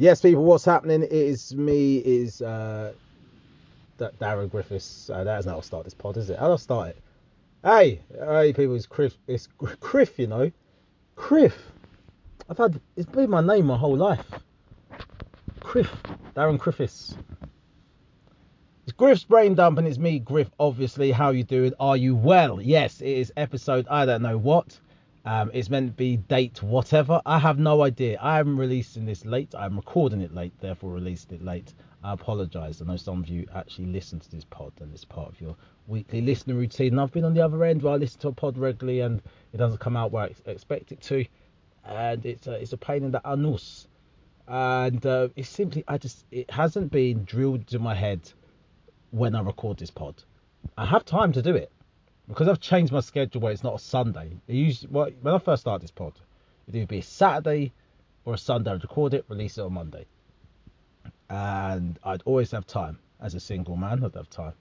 Yes, 0.00 0.20
people, 0.20 0.44
what's 0.44 0.64
happening 0.64 1.02
It 1.02 1.10
is 1.10 1.54
me, 1.56 1.98
is 1.98 2.40
uh, 2.40 2.92
that 3.96 4.16
Darran 4.20 4.48
Griffiths. 4.48 5.10
Uh, 5.10 5.24
that 5.24 5.40
is 5.40 5.46
not 5.46 5.52
how 5.52 5.58
I 5.58 5.62
start 5.62 5.84
this 5.84 5.94
pod, 5.94 6.16
is 6.16 6.30
it? 6.30 6.38
How 6.38 6.46
do 6.46 6.52
I 6.52 6.56
start 6.56 6.88
it? 6.90 6.98
Hey, 7.64 8.00
hey, 8.16 8.52
people, 8.52 8.76
it's 8.76 8.86
Criff, 8.86 9.18
it's 9.26 9.48
Criff, 9.80 10.16
you 10.16 10.28
know, 10.28 10.52
Criff. 11.16 11.56
I've 12.48 12.56
had 12.56 12.80
it's 12.96 13.10
been 13.10 13.28
my 13.28 13.40
name 13.40 13.66
my 13.66 13.76
whole 13.76 13.96
life. 13.96 14.24
Criff, 15.58 15.92
Darren 16.36 16.58
Griffiths. 16.58 17.16
It's 18.84 18.92
Griff's 18.92 19.24
brain 19.24 19.54
dump, 19.54 19.78
and 19.78 19.88
it's 19.88 19.98
me, 19.98 20.20
Griff. 20.20 20.48
Obviously, 20.60 21.10
how 21.10 21.30
you 21.30 21.42
doing? 21.42 21.74
Are 21.80 21.96
you 21.96 22.14
well? 22.14 22.60
Yes, 22.62 23.00
it 23.00 23.08
is 23.08 23.32
episode. 23.36 23.88
I 23.90 24.06
don't 24.06 24.22
know 24.22 24.38
what. 24.38 24.78
Um, 25.28 25.50
it's 25.52 25.68
meant 25.68 25.88
to 25.88 25.92
be 25.92 26.16
date 26.16 26.62
whatever. 26.62 27.20
I 27.26 27.38
have 27.38 27.58
no 27.58 27.82
idea. 27.82 28.18
I 28.18 28.40
am 28.40 28.58
releasing 28.58 29.04
this 29.04 29.26
late. 29.26 29.54
I'm 29.54 29.76
recording 29.76 30.22
it 30.22 30.34
late, 30.34 30.58
therefore 30.58 30.90
released 30.90 31.32
it 31.32 31.44
late. 31.44 31.74
I 32.02 32.14
apologise. 32.14 32.80
I 32.80 32.86
know 32.86 32.96
some 32.96 33.18
of 33.22 33.28
you 33.28 33.46
actually 33.54 33.88
listen 33.88 34.20
to 34.20 34.30
this 34.30 34.44
pod 34.44 34.72
and 34.80 34.90
it's 34.90 35.04
part 35.04 35.28
of 35.28 35.38
your 35.38 35.54
weekly 35.86 36.22
listening 36.22 36.56
routine. 36.56 36.94
And 36.94 37.00
I've 37.02 37.12
been 37.12 37.26
on 37.26 37.34
the 37.34 37.42
other 37.42 37.62
end 37.62 37.82
where 37.82 37.92
I 37.92 37.96
listen 37.96 38.18
to 38.20 38.28
a 38.28 38.32
pod 38.32 38.56
regularly 38.56 39.00
and 39.00 39.20
it 39.52 39.58
doesn't 39.58 39.80
come 39.80 39.98
out 39.98 40.12
where 40.12 40.24
I 40.24 40.50
expect 40.50 40.92
it 40.92 41.02
to, 41.02 41.26
and 41.84 42.24
it's 42.24 42.46
a, 42.46 42.52
it's 42.52 42.72
a 42.72 42.78
pain 42.78 43.04
in 43.04 43.10
the 43.10 43.20
anus. 43.26 43.86
And 44.46 45.04
uh, 45.04 45.28
it's 45.36 45.50
simply 45.50 45.84
I 45.86 45.98
just 45.98 46.24
it 46.30 46.50
hasn't 46.50 46.90
been 46.90 47.24
drilled 47.24 47.60
into 47.60 47.78
my 47.78 47.94
head 47.94 48.32
when 49.10 49.34
I 49.34 49.42
record 49.42 49.76
this 49.76 49.90
pod. 49.90 50.22
I 50.78 50.86
have 50.86 51.04
time 51.04 51.34
to 51.34 51.42
do 51.42 51.54
it 51.54 51.70
because 52.28 52.46
I've 52.46 52.60
changed 52.60 52.92
my 52.92 53.00
schedule 53.00 53.40
where 53.40 53.52
it's 53.52 53.64
not 53.64 53.76
a 53.76 53.78
Sunday. 53.78 54.36
It 54.46 54.90
when 54.90 55.34
I 55.34 55.38
first 55.38 55.62
started 55.62 55.82
this 55.82 55.90
pod, 55.90 56.12
it'd 56.66 56.88
be 56.88 56.98
a 56.98 57.02
Saturday 57.02 57.72
or 58.24 58.34
a 58.34 58.38
Sunday. 58.38 58.70
I'd 58.72 58.82
record 58.82 59.14
it, 59.14 59.24
release 59.28 59.56
it 59.56 59.62
on 59.62 59.72
Monday, 59.72 60.06
and 61.30 61.98
I'd 62.04 62.22
always 62.24 62.50
have 62.50 62.66
time. 62.66 62.98
As 63.20 63.34
a 63.34 63.40
single 63.40 63.76
man, 63.76 64.04
I'd 64.04 64.14
have 64.14 64.30
time. 64.30 64.52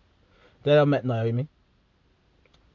Then 0.63 0.79
I 0.79 0.85
met 0.85 1.05
Naomi, 1.05 1.47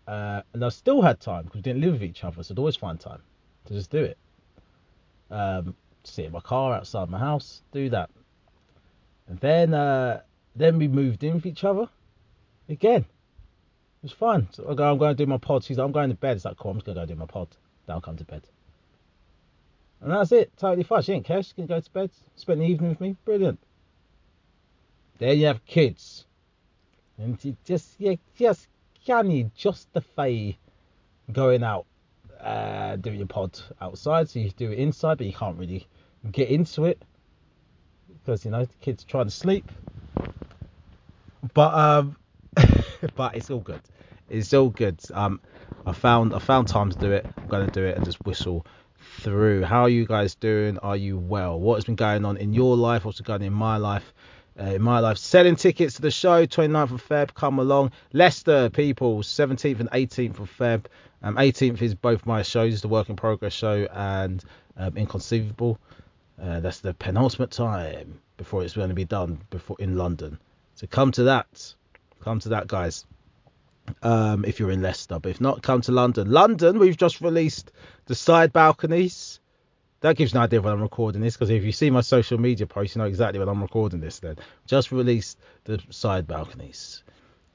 uh, 0.06 0.42
and 0.52 0.64
I 0.64 0.68
still 0.68 1.02
had 1.02 1.18
time 1.18 1.44
because 1.44 1.56
we 1.56 1.62
didn't 1.62 1.80
live 1.80 1.94
with 1.94 2.04
each 2.04 2.22
other, 2.22 2.42
so 2.42 2.54
I'd 2.54 2.58
always 2.58 2.76
find 2.76 3.00
time 3.00 3.20
to 3.64 3.74
just 3.74 3.90
do 3.90 4.04
it. 4.04 4.18
Um, 5.30 5.74
sit 6.04 6.26
in 6.26 6.32
my 6.32 6.40
car 6.40 6.74
outside 6.74 7.08
my 7.08 7.18
house, 7.18 7.62
do 7.72 7.88
that, 7.88 8.10
and 9.26 9.40
then 9.40 9.74
uh, 9.74 10.20
then 10.54 10.78
we 10.78 10.86
moved 10.86 11.24
in 11.24 11.34
with 11.34 11.46
each 11.46 11.64
other 11.64 11.88
again 12.68 13.04
it 13.04 13.06
was 14.02 14.12
fun. 14.12 14.48
So 14.50 14.68
I 14.68 14.74
go, 14.74 14.90
I'm 14.90 14.98
going 14.98 15.16
to 15.16 15.24
do 15.24 15.28
my 15.28 15.38
pod. 15.38 15.64
She's 15.64 15.78
like, 15.78 15.84
I'm 15.84 15.92
going 15.92 16.10
to 16.10 16.16
bed. 16.16 16.36
It's 16.36 16.44
like, 16.44 16.56
cool, 16.56 16.72
I'm 16.72 16.78
just 16.78 16.86
going 16.86 16.96
to 16.96 17.02
go 17.02 17.06
do 17.06 17.14
my 17.14 17.26
pod. 17.26 17.48
Then 17.86 17.94
I'll 17.94 18.00
come 18.00 18.16
to 18.16 18.24
bed. 18.24 18.42
And 20.00 20.10
that's 20.10 20.32
it. 20.32 20.52
Totally 20.56 20.82
fine. 20.82 21.02
She 21.02 21.12
didn't 21.12 21.26
care. 21.26 21.42
She 21.42 21.54
can 21.54 21.66
go 21.66 21.78
to 21.80 21.90
bed. 21.90 22.10
Spend 22.34 22.60
the 22.60 22.66
evening 22.66 22.90
with 22.90 23.00
me. 23.00 23.16
Brilliant. 23.24 23.60
Then 25.18 25.38
you 25.38 25.46
have 25.46 25.64
kids. 25.64 26.26
And 27.18 27.42
you 27.44 27.56
just, 27.64 28.00
you 28.00 28.18
just, 28.36 28.66
can 29.06 29.30
you 29.30 29.50
justify 29.54 30.50
going 31.30 31.62
out 31.62 31.86
uh, 32.40 32.96
doing 32.96 33.18
your 33.18 33.28
pod 33.28 33.58
outside? 33.80 34.28
So 34.28 34.40
you 34.40 34.50
do 34.50 34.72
it 34.72 34.78
inside, 34.78 35.18
but 35.18 35.26
you 35.28 35.32
can't 35.32 35.56
really 35.56 35.86
get 36.32 36.48
into 36.48 36.84
it 36.86 37.00
because, 38.08 38.44
you 38.44 38.50
know, 38.50 38.64
the 38.64 38.74
kids 38.80 39.04
trying 39.04 39.26
to 39.26 39.30
sleep. 39.30 39.70
But, 41.54 41.74
um, 41.74 42.16
but 43.14 43.36
it's 43.36 43.50
all 43.50 43.60
good. 43.60 43.80
It's 44.32 44.54
all 44.54 44.70
good. 44.70 44.98
Um, 45.12 45.40
I 45.84 45.92
found 45.92 46.34
I 46.34 46.38
found 46.38 46.66
time 46.66 46.90
to 46.90 46.98
do 46.98 47.12
it. 47.12 47.26
I'm 47.36 47.48
gonna 47.48 47.70
do 47.70 47.84
it 47.84 47.96
and 47.96 48.04
just 48.04 48.24
whistle 48.24 48.66
through. 49.20 49.62
How 49.62 49.82
are 49.82 49.90
you 49.90 50.06
guys 50.06 50.34
doing? 50.34 50.78
Are 50.78 50.96
you 50.96 51.18
well? 51.18 51.60
What 51.60 51.74
has 51.74 51.84
been 51.84 51.96
going 51.96 52.24
on 52.24 52.38
in 52.38 52.54
your 52.54 52.74
life? 52.76 53.04
What's 53.04 53.20
going 53.20 53.42
on 53.42 53.46
in 53.46 53.52
my 53.52 53.76
life? 53.76 54.14
Uh, 54.58 54.64
in 54.64 54.82
my 54.82 54.98
life, 54.98 55.16
selling 55.16 55.56
tickets 55.56 55.94
to 55.94 56.02
the 56.02 56.10
show, 56.10 56.44
29th 56.44 56.92
of 56.92 57.08
Feb, 57.08 57.32
come 57.32 57.58
along. 57.58 57.90
Leicester, 58.12 58.68
people, 58.68 59.22
17th 59.22 59.80
and 59.80 59.90
18th 59.90 60.40
of 60.40 60.50
Feb. 60.58 60.84
Um, 61.22 61.36
18th 61.36 61.80
is 61.80 61.94
both 61.94 62.26
my 62.26 62.42
shows, 62.42 62.82
the 62.82 62.88
Work 62.88 63.08
in 63.08 63.16
Progress 63.16 63.54
show 63.54 63.88
and 63.90 64.44
um, 64.76 64.94
Inconceivable. 64.98 65.78
Uh, 66.40 66.60
that's 66.60 66.80
the 66.80 66.92
penultimate 66.92 67.50
time 67.50 68.20
before 68.36 68.62
it's 68.62 68.74
going 68.74 68.90
to 68.90 68.94
be 68.94 69.06
done 69.06 69.40
before 69.48 69.76
in 69.78 69.96
London. 69.96 70.38
So 70.74 70.86
come 70.86 71.12
to 71.12 71.22
that. 71.24 71.74
Come 72.20 72.38
to 72.40 72.50
that, 72.50 72.66
guys. 72.66 73.06
Um, 74.02 74.44
if 74.44 74.58
you're 74.58 74.70
in 74.70 74.82
Leicester, 74.82 75.18
but 75.18 75.30
if 75.30 75.40
not, 75.40 75.62
come 75.62 75.80
to 75.82 75.92
London. 75.92 76.30
London, 76.30 76.78
we've 76.78 76.96
just 76.96 77.20
released 77.20 77.72
the 78.06 78.14
side 78.14 78.52
balconies. 78.52 79.40
That 80.00 80.16
gives 80.16 80.32
you 80.32 80.38
an 80.40 80.44
idea 80.44 80.58
of 80.58 80.64
when 80.64 80.74
I'm 80.74 80.82
recording 80.82 81.20
this, 81.20 81.34
because 81.36 81.50
if 81.50 81.62
you 81.62 81.72
see 81.72 81.90
my 81.90 82.00
social 82.00 82.38
media 82.38 82.66
posts, 82.66 82.96
you 82.96 83.00
know 83.00 83.06
exactly 83.06 83.38
when 83.38 83.48
I'm 83.48 83.62
recording 83.62 84.00
this. 84.00 84.18
Then 84.18 84.36
just 84.66 84.90
released 84.90 85.38
the 85.64 85.80
side 85.90 86.26
balconies, 86.26 87.04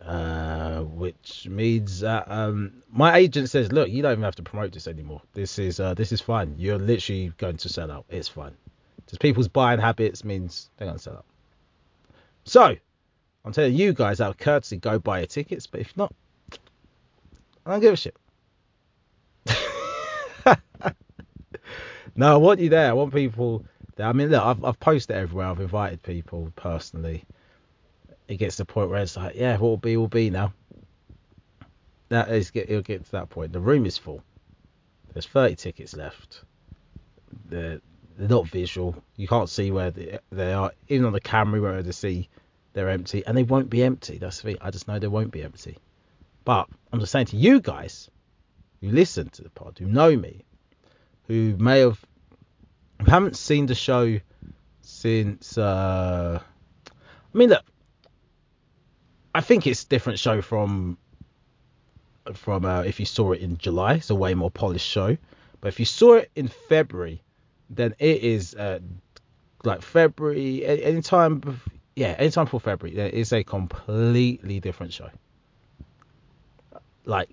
uh, 0.02 0.82
which 0.82 1.48
means 1.50 2.00
that 2.02 2.30
um, 2.32 2.84
my 2.90 3.18
agent 3.18 3.50
says, 3.50 3.72
look, 3.72 3.90
you 3.90 4.02
don't 4.02 4.14
even 4.14 4.24
have 4.24 4.36
to 4.36 4.44
promote 4.44 4.72
this 4.72 4.88
anymore. 4.88 5.22
This 5.34 5.60
is 5.60 5.80
uh, 5.80 5.94
this 5.94 6.12
is 6.12 6.22
fine. 6.22 6.56
You're 6.58 6.78
literally 6.78 7.34
going 7.38 7.58
to 7.58 7.70
sell 7.70 7.92
out. 7.92 8.06
It's 8.10 8.30
fine. 8.30 8.56
Just 9.08 9.22
people's 9.22 9.48
buying 9.48 9.80
habits 9.80 10.24
means 10.24 10.70
they're 10.78 10.88
going 10.88 10.98
to 10.98 11.04
sell 11.04 11.16
out. 11.18 11.26
So 12.46 12.76
I'm 13.44 13.52
telling 13.52 13.76
you 13.76 13.94
guys 13.94 14.22
out 14.22 14.32
of 14.32 14.38
courtesy, 14.38 14.78
go 14.78 15.00
buy 15.00 15.20
your 15.20 15.28
tickets. 15.28 15.68
But 15.68 15.82
if 15.82 15.96
not, 15.98 16.14
I 17.68 17.72
don't 17.72 17.82
give 17.82 17.94
a 17.94 17.98
shit. 17.98 18.16
no, 22.16 22.34
I 22.34 22.38
want 22.38 22.62
you 22.62 22.70
there. 22.70 22.90
I 22.90 22.94
want 22.94 23.14
people 23.14 23.66
there. 23.98 24.08
I 24.08 24.14
mean, 24.14 24.30
look, 24.30 24.42
I've, 24.42 24.64
I've 24.64 24.80
posted 24.80 25.18
everywhere. 25.18 25.48
I've 25.48 25.60
invited 25.60 26.02
people 26.02 26.50
personally. 26.56 27.26
It 28.30 28.38
gets 28.38 28.56
to 28.56 28.62
the 28.62 28.68
point 28.68 28.90
where 28.90 29.02
it's 29.02 29.18
like, 29.18 29.36
yeah, 29.36 29.58
what 29.58 29.68
will 29.68 29.76
be, 29.76 29.98
will 29.98 30.08
be 30.08 30.30
now. 30.30 30.54
That 32.08 32.30
is, 32.30 32.54
it'll 32.54 32.82
get 32.84 33.04
to 33.04 33.12
that 33.12 33.30
point. 33.30 33.52
The 33.52 33.60
room 33.60 33.86
is 33.86 33.98
full. 33.98 34.24
There's 35.12 35.26
30 35.26 35.56
tickets 35.56 35.94
left. 35.94 36.44
They're, 37.50 37.82
they're 38.18 38.30
not 38.30 38.48
visual. 38.48 38.96
You 39.18 39.28
can't 39.28 39.50
see 39.50 39.72
where 39.72 39.92
they, 39.92 40.20
they 40.32 40.54
are. 40.54 40.72
Even 40.88 41.08
on 41.08 41.12
the 41.12 41.20
camera, 41.20 41.60
where 41.60 41.84
to 41.84 41.92
see 41.94 42.30
they're 42.72 42.90
empty, 42.90 43.26
and 43.26 43.38
they 43.38 43.44
won't 43.44 43.70
be 43.70 43.84
empty. 43.84 44.20
That's 44.20 44.38
the 44.38 44.44
thing. 44.44 44.58
I 44.62 44.72
just 44.72 44.88
know 44.88 45.00
they 45.00 45.08
won't 45.08 45.32
be 45.32 45.44
empty. 45.44 45.78
But 46.48 46.70
I'm 46.94 47.02
just 47.02 47.12
saying 47.12 47.26
to 47.26 47.36
you 47.36 47.60
guys 47.60 48.10
who 48.80 48.88
listen 48.88 49.28
to 49.32 49.44
the 49.44 49.50
pod, 49.50 49.76
who 49.78 49.86
know 49.86 50.16
me, 50.16 50.46
who 51.28 51.58
may 51.60 51.82
have 51.82 52.00
who 53.02 53.12
haven't 53.12 53.36
seen 53.36 53.66
the 53.66 53.76
show 53.76 54.22
since. 54.80 55.58
Uh, 55.58 56.40
I 56.90 57.38
mean, 57.38 57.50
look, 57.50 57.66
I 59.36 59.42
think 59.42 59.68
it's 59.68 59.84
different 59.84 60.20
show 60.20 60.42
from 60.42 60.98
from 62.34 62.64
uh, 62.64 62.84
if 62.84 63.02
you 63.02 63.06
saw 63.06 63.34
it 63.34 63.42
in 63.42 63.58
July. 63.58 63.96
It's 63.96 64.10
a 64.10 64.16
way 64.16 64.34
more 64.34 64.50
polished 64.50 64.88
show. 64.88 65.18
But 65.60 65.68
if 65.68 65.82
you 65.82 65.86
saw 65.86 66.14
it 66.14 66.32
in 66.34 66.48
February, 66.48 67.22
then 67.70 67.94
it 68.00 68.24
is 68.24 68.56
uh, 68.56 68.80
like 69.66 69.82
February. 69.82 70.66
Anytime 70.66 71.60
yeah, 71.98 72.16
anytime 72.18 72.46
before 72.46 72.62
February, 72.62 72.98
it's 72.98 73.34
a 73.34 73.44
completely 73.44 74.62
different 74.62 74.94
show. 74.94 75.10
Like 77.08 77.30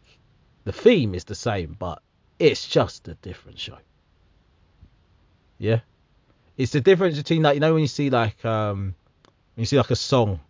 the 0.65 0.73
theme 0.73 1.15
is 1.15 1.25
the 1.25 1.35
same, 1.35 1.77
but 1.79 2.01
it's 2.39 2.67
just 2.67 3.09
a 3.09 3.15
different 3.15 3.59
show. 3.59 3.79
Yeah, 5.59 5.81
it's 6.57 6.73
the 6.73 6.81
difference 6.81 7.17
between 7.17 7.43
like 7.43 7.55
you 7.55 7.61
know 7.61 7.73
when 7.75 7.83
you 7.83 7.89
see 7.89 8.09
like 8.09 8.45
um 8.45 8.95
you 9.57 9.67
see 9.67 9.77
like 9.77 9.91
a 9.91 9.97
song 9.97 10.41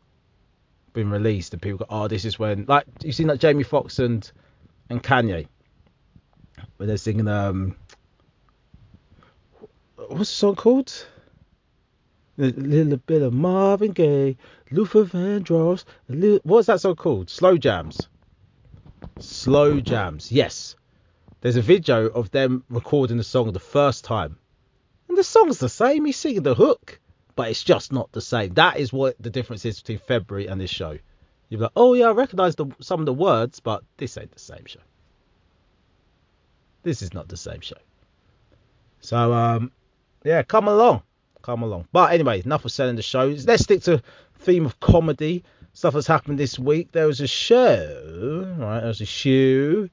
being 0.93 1.11
released 1.11 1.53
and 1.55 1.63
people 1.63 1.79
go, 1.79 1.87
oh, 1.89 2.07
this 2.07 2.25
is 2.25 2.39
when 2.39 2.67
like 2.69 2.85
you've 3.03 3.15
seen 3.15 3.27
like 3.27 3.41
Jamie 3.41 3.63
Foxx 3.63 3.99
and 3.99 4.31
and 4.91 5.03
Kanye 5.03 5.49
when 6.77 6.87
they're 6.87 6.99
singing 6.99 7.27
um 7.27 7.77
what's 9.97 10.19
the 10.19 10.37
song 10.37 10.55
called? 10.55 11.07
A 12.39 12.43
little 12.43 12.99
bit 12.99 13.23
of 13.23 13.33
Marvin 13.33 13.93
Gaye, 13.93 14.37
Luther 14.71 15.05
Vandross. 15.05 15.85
Little, 16.09 16.41
what's 16.43 16.67
that 16.67 16.81
song 16.81 16.97
called? 16.97 17.31
Slow 17.31 17.57
Jamz. 17.57 18.09
Slow 19.19 19.81
Jamz. 19.81 20.29
Yes. 20.31 20.77
There's 21.41 21.57
a 21.57 21.63
video 21.63 22.07
of 22.07 22.31
them 22.31 22.65
recording 22.69 23.17
the 23.17 23.25
song 23.25 23.53
the 23.53 23.61
first 23.61 24.05
time. 24.05 24.39
And 25.09 25.19
the 25.19 25.25
song's 25.25 25.59
the 25.59 25.69
same. 25.69 26.05
He's 26.05 26.17
singing 26.17 26.43
the 26.43 26.55
hook. 26.55 27.01
But 27.37 27.51
it's 27.51 27.65
just 27.65 27.93
not 27.93 28.13
the 28.13 28.21
same. 28.21 28.55
That 28.55 28.79
is 28.79 28.93
what 28.93 29.17
the 29.21 29.31
difference 29.31 29.65
is 29.65 29.81
between 29.81 29.99
February 29.99 30.47
and 30.47 30.61
this 30.61 30.71
show. 30.71 30.99
You're 31.49 31.61
like, 31.61 31.73
oh 31.77 31.95
yeah, 31.95 32.09
I 32.09 32.13
recognise 32.13 32.55
the, 32.57 32.67
some 32.81 33.01
of 33.01 33.07
the 33.07 33.13
words, 33.13 33.61
but 33.61 33.83
this 33.97 34.17
ain't 34.17 34.33
the 34.33 34.39
same 34.39 34.65
show. 34.67 34.81
This 36.83 37.03
is 37.03 37.13
not 37.13 37.29
the 37.29 37.37
same 37.37 37.61
show. 37.61 37.77
So 39.01 39.33
um, 39.33 39.73
yeah, 40.25 40.43
come 40.43 40.69
along 40.69 41.03
come 41.45 41.63
along. 41.63 41.87
But 41.93 42.13
anyway, 42.13 42.43
enough 42.45 42.65
of 42.65 42.73
selling 42.73 42.97
the 42.97 43.03
shows. 43.03 43.47
Let's 43.47 43.63
stick 43.63 43.83
to 43.83 44.03
theme 44.39 44.67
of 44.67 44.81
comedy. 44.81 45.45
Stuff 45.77 45.95
that's 45.95 46.07
happened 46.07 46.39
this 46.39 46.57
week. 46.57 46.93
There 46.93 47.09
was 47.09 47.21
a 47.21 47.27
show, 47.27 48.55
right? 48.59 48.79
There 48.79 48.89
was 48.89 49.01
a 49.01 49.05
show 49.07 49.89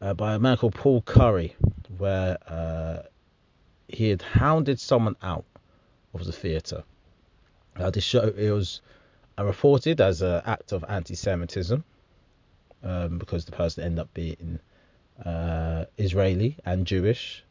uh, 0.00 0.12
by 0.12 0.34
a 0.34 0.40
man 0.40 0.56
called 0.56 0.74
Paul 0.74 1.02
Currie 1.02 1.54
where 1.98 2.36
uh, 2.48 3.02
he 3.86 4.08
had 4.08 4.22
hounded 4.22 4.80
someone 4.80 5.14
out 5.22 5.44
of 6.14 6.24
the 6.24 6.32
theatre. 6.32 6.82
Uh, 7.76 7.90
this 7.90 8.02
show 8.02 8.22
it 8.22 8.50
was 8.50 8.80
uh, 9.38 9.44
reported 9.44 10.00
as 10.00 10.20
an 10.20 10.42
act 10.46 10.72
of 10.72 10.84
anti-Semitism 10.88 11.84
um, 12.82 13.18
because 13.18 13.44
the 13.44 13.52
person 13.52 13.84
ended 13.84 14.00
up 14.00 14.12
being 14.12 14.58
uh, 15.24 15.84
Israeli 15.96 16.56
and 16.64 16.84
Jewish. 16.88 17.44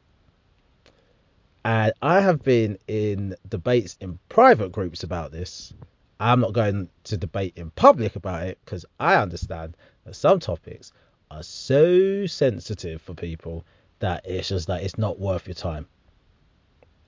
And 1.63 1.93
I 2.01 2.19
have 2.19 2.43
been 2.43 2.77
in 2.89 3.37
debates 3.47 3.95
in 4.01 4.19
private 4.27 4.73
groups 4.73 5.03
about 5.03 5.31
this. 5.31 5.73
I'm 6.19 6.41
not 6.41 6.53
going 6.53 6.89
to 7.05 7.17
debate 7.17 7.53
in 7.55 7.71
public 7.71 8.15
about 8.15 8.43
it 8.43 8.59
because 8.63 8.85
I 8.99 9.15
understand 9.15 9.77
that 10.05 10.15
some 10.15 10.39
topics 10.39 10.91
are 11.31 11.43
so 11.43 12.25
sensitive 12.25 13.01
for 13.01 13.13
people 13.13 13.65
that 13.99 14.25
it's 14.25 14.49
just 14.49 14.67
like 14.67 14.83
it's 14.83 14.97
not 14.97 15.19
worth 15.19 15.47
your 15.47 15.55
time. 15.55 15.87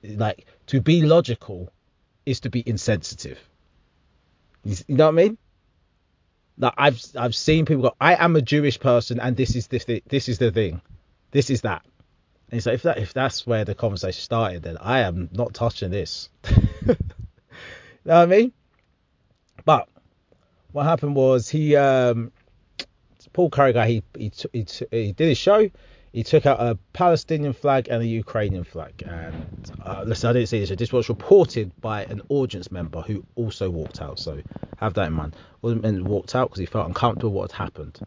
Like 0.03 0.45
to 0.67 0.81
be 0.81 1.01
logical 1.01 1.71
is 2.25 2.39
to 2.41 2.49
be 2.49 2.67
insensitive. 2.67 3.39
You, 4.63 4.75
know 4.89 5.05
what 5.05 5.09
I 5.09 5.23
mean? 5.23 5.37
Like 6.57 6.73
I've 6.77 7.03
I've 7.17 7.35
seen 7.35 7.65
people 7.65 7.83
go, 7.83 7.95
I 7.99 8.15
am 8.23 8.35
a 8.35 8.41
Jewish 8.41 8.79
person, 8.79 9.19
and 9.19 9.35
this 9.35 9.55
is 9.55 9.67
this 9.67 9.85
this 10.07 10.29
is 10.29 10.37
the 10.37 10.51
thing, 10.51 10.81
this 11.31 11.49
is 11.49 11.61
that. 11.61 11.83
And 12.51 12.61
so 12.61 12.71
if 12.71 12.83
that 12.83 12.97
if 12.97 13.13
that's 13.13 13.47
where 13.47 13.65
the 13.65 13.75
conversation 13.75 14.21
started, 14.21 14.63
then 14.63 14.77
I 14.77 14.99
am 14.99 15.29
not 15.31 15.53
touching 15.53 15.89
this. 15.89 16.29
you 16.49 16.95
know 18.05 18.15
what 18.15 18.15
I 18.15 18.25
mean? 18.25 18.53
But 19.65 19.87
what 20.71 20.83
happened 20.83 21.15
was 21.15 21.49
he 21.49 21.75
um 21.75 22.31
Paul 23.33 23.49
Currie 23.49 23.73
guy 23.73 23.87
he 23.87 24.03
he, 24.17 24.31
he 24.53 24.65
he 24.91 25.11
did 25.11 25.29
his 25.29 25.37
show 25.37 25.69
he 26.13 26.23
took 26.23 26.45
out 26.45 26.59
a 26.59 26.77
Palestinian 26.93 27.53
flag 27.53 27.87
and 27.89 28.01
a 28.01 28.05
Ukrainian 28.05 28.63
flag. 28.63 29.01
And 29.05 29.71
uh, 29.83 30.03
listen, 30.05 30.29
I 30.29 30.33
didn't 30.33 30.49
see 30.49 30.59
this. 30.59 30.69
This 30.77 30.91
was 30.91 31.07
reported 31.07 31.71
by 31.79 32.03
an 32.05 32.21
audience 32.29 32.69
member 32.71 33.01
who 33.01 33.23
also 33.35 33.69
walked 33.69 34.01
out. 34.01 34.19
So 34.19 34.41
have 34.77 34.93
that 34.95 35.07
in 35.07 35.13
mind. 35.13 35.35
Wasn't 35.61 36.03
walked 36.03 36.35
out 36.35 36.49
because 36.49 36.59
he 36.59 36.65
felt 36.65 36.87
uncomfortable 36.87 37.31
what 37.31 37.51
had 37.51 37.63
happened. 37.63 37.99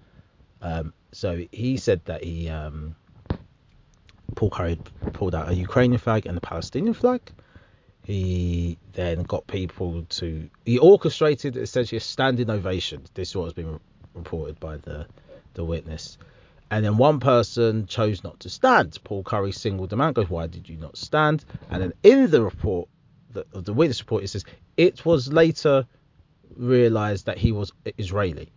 Um, 0.60 0.92
so 1.12 1.44
he 1.50 1.76
said 1.76 2.04
that 2.04 2.22
he 2.22 2.48
um, 2.48 2.94
Paul 4.34 4.50
Currie 4.50 4.78
pulled 5.12 5.34
out 5.34 5.48
a 5.48 5.54
Ukrainian 5.54 5.98
flag 5.98 6.26
and 6.26 6.36
a 6.36 6.40
Palestinian 6.40 6.94
flag. 6.94 7.20
He 8.04 8.78
then 8.92 9.22
got 9.22 9.46
people 9.46 10.04
to 10.10 10.48
he 10.64 10.78
orchestrated 10.78 11.56
essentially 11.56 11.96
a 11.96 12.00
standing 12.00 12.50
ovation. 12.50 13.02
This 13.14 13.30
is 13.30 13.36
what 13.36 13.44
has 13.44 13.52
been 13.54 13.80
reported 14.14 14.60
by 14.60 14.76
the 14.76 15.06
the 15.54 15.64
witness. 15.64 16.18
And 16.70 16.84
then 16.84 16.96
one 16.96 17.20
person 17.20 17.86
chose 17.86 18.24
not 18.24 18.40
to 18.40 18.50
stand. 18.50 18.98
Paul 19.04 19.22
Currie 19.22 19.52
singled 19.52 19.90
them 19.90 20.00
out, 20.00 20.14
goes, 20.14 20.28
Why 20.28 20.46
did 20.46 20.68
you 20.68 20.76
not 20.76 20.96
stand? 20.96 21.44
And 21.70 21.82
then 21.82 21.92
in 22.02 22.30
the 22.30 22.42
report, 22.42 22.88
the, 23.30 23.44
the 23.52 23.72
witness 23.72 24.00
report, 24.00 24.24
it 24.24 24.28
says, 24.28 24.44
It 24.76 25.04
was 25.04 25.32
later 25.32 25.86
realized 26.56 27.26
that 27.26 27.38
he 27.38 27.52
was 27.52 27.72
Israeli. 27.98 28.50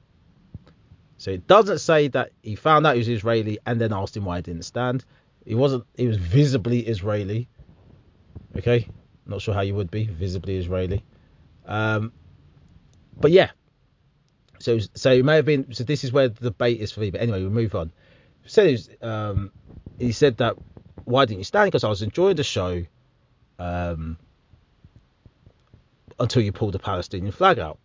So 1.18 1.32
it 1.32 1.48
doesn't 1.48 1.80
say 1.80 2.08
that 2.10 2.32
he 2.44 2.56
found 2.56 2.86
out 2.86 2.94
he 2.94 3.00
was 3.00 3.10
Israeli 3.10 3.60
and 3.66 3.82
then 3.82 3.94
asked 3.94 4.16
him 4.16 4.26
why 4.26 4.38
he 4.38 4.42
didn't 4.44 4.66
stand. 4.66 5.04
He 5.46 5.56
wasn't, 5.56 5.86
he 5.96 6.08
was 6.08 6.18
visibly 6.18 6.80
Israeli. 6.88 7.48
Okay? 8.56 8.88
Not 9.28 9.42
sure 9.42 9.54
how 9.54 9.62
you 9.62 9.76
would 9.76 9.92
be, 9.92 10.06
visibly 10.06 10.58
Israeli. 10.58 11.04
Um, 11.66 12.14
but 13.20 13.32
yeah, 13.32 13.52
so 14.60 14.80
so 14.94 15.12
it 15.12 15.26
may 15.26 15.36
have 15.36 15.46
been. 15.46 15.74
So 15.74 15.84
this 15.84 16.04
is 16.04 16.12
where 16.12 16.30
the 16.30 16.50
debate 16.50 16.80
is 16.80 16.92
for 16.92 17.02
me. 17.02 17.12
But 17.12 17.22
anyway, 17.22 17.44
we 17.44 17.50
move 17.50 17.76
on. 17.76 17.92
So 18.46 18.76
um, 19.02 19.52
he 20.00 20.12
said 20.12 20.38
that 20.38 20.56
why 21.04 21.26
didn't 21.26 21.40
you 21.40 21.44
stand? 21.44 21.68
Because 21.68 21.84
I 21.84 21.90
was 21.90 22.02
enjoying 22.02 22.36
the 22.36 22.44
show. 22.44 22.84
Um, 23.60 24.18
until 26.20 26.42
you 26.42 26.52
pulled 26.52 26.74
the 26.74 26.80
Palestinian 26.80 27.32
flag 27.32 27.60
out. 27.60 27.80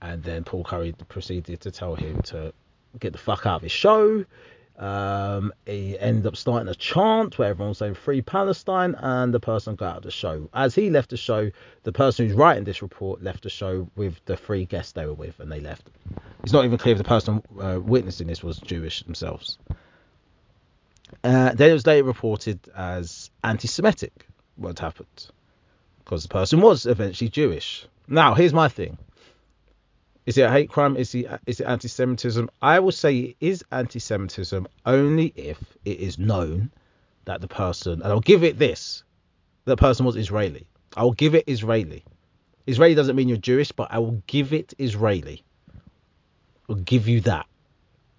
And 0.00 0.22
then 0.22 0.44
Paul 0.44 0.64
Currie 0.64 0.94
proceeded 1.08 1.60
to 1.62 1.70
tell 1.70 1.94
him 1.94 2.22
to 2.22 2.52
get 2.98 3.12
the 3.12 3.18
fuck 3.18 3.46
out 3.46 3.56
of 3.56 3.62
his 3.62 3.72
show. 3.72 4.24
Um, 4.78 5.52
he 5.66 5.96
ended 5.98 6.26
up 6.26 6.36
starting 6.36 6.68
a 6.68 6.74
chant 6.74 7.38
where 7.38 7.50
everyone 7.50 7.70
was 7.70 7.78
saying 7.78 7.94
free 7.94 8.22
Palestine, 8.22 8.96
and 8.98 9.32
the 9.32 9.40
person 9.40 9.76
got 9.76 9.90
out 9.90 9.96
of 9.98 10.02
the 10.02 10.10
show. 10.10 10.48
As 10.52 10.74
he 10.74 10.90
left 10.90 11.10
the 11.10 11.16
show, 11.16 11.50
the 11.84 11.92
person 11.92 12.26
who's 12.26 12.34
writing 12.34 12.64
this 12.64 12.82
report 12.82 13.22
left 13.22 13.44
the 13.44 13.50
show 13.50 13.88
with 13.94 14.20
the 14.24 14.36
three 14.36 14.64
guests 14.64 14.92
they 14.92 15.06
were 15.06 15.14
with, 15.14 15.38
and 15.38 15.50
they 15.50 15.60
left. 15.60 15.88
It's 16.42 16.52
not 16.52 16.64
even 16.64 16.76
clear 16.78 16.92
if 16.92 16.98
the 16.98 17.04
person 17.04 17.42
uh, 17.60 17.80
witnessing 17.80 18.26
this 18.26 18.42
was 18.42 18.58
Jewish 18.58 19.02
themselves. 19.04 19.58
Uh, 21.22 21.54
then 21.54 21.70
it 21.70 21.74
was 21.74 21.86
later 21.86 22.04
reported 22.04 22.58
as 22.74 23.30
anti-Semitic 23.44 24.26
what 24.56 24.78
happened 24.78 25.26
because 25.98 26.22
the 26.24 26.28
person 26.28 26.60
was 26.60 26.86
eventually 26.86 27.30
Jewish. 27.30 27.86
Now, 28.08 28.34
here's 28.34 28.52
my 28.52 28.68
thing. 28.68 28.98
Is 30.26 30.38
it 30.38 30.42
a 30.42 30.50
hate 30.50 30.70
crime? 30.70 30.96
Is 30.96 31.14
it, 31.14 31.26
is 31.46 31.60
it 31.60 31.66
anti-Semitism? 31.66 32.48
I 32.62 32.80
will 32.80 32.92
say 32.92 33.16
it 33.18 33.36
is 33.40 33.64
anti-Semitism 33.70 34.66
only 34.86 35.26
if 35.36 35.58
it 35.84 35.98
is 35.98 36.18
known 36.18 36.70
that 37.26 37.40
the 37.40 37.48
person, 37.48 38.02
and 38.02 38.04
I'll 38.04 38.20
give 38.20 38.42
it 38.42 38.58
this, 38.58 39.02
the 39.64 39.76
person 39.76 40.06
was 40.06 40.16
Israeli. 40.16 40.66
I 40.96 41.04
will 41.04 41.12
give 41.12 41.34
it 41.34 41.44
Israeli. 41.46 42.04
Israeli 42.66 42.94
doesn't 42.94 43.16
mean 43.16 43.28
you're 43.28 43.36
Jewish, 43.36 43.72
but 43.72 43.88
I 43.90 43.98
will 43.98 44.22
give 44.26 44.52
it 44.52 44.72
Israeli. 44.78 45.42
I'll 46.68 46.76
give 46.76 47.08
you 47.08 47.20
that. 47.22 47.46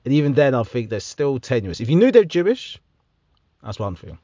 And 0.03 0.13
even 0.13 0.33
then, 0.33 0.53
I 0.53 0.61
think 0.61 0.89
they're 0.89 0.99
still 0.99 1.39
tenuous. 1.39 1.81
If 1.81 1.89
you 1.89 1.95
knew 1.95 2.11
they're 2.11 2.23
Jewish, 2.23 2.79
that's 3.63 3.79
one 3.79 3.95
thing. 3.95 4.19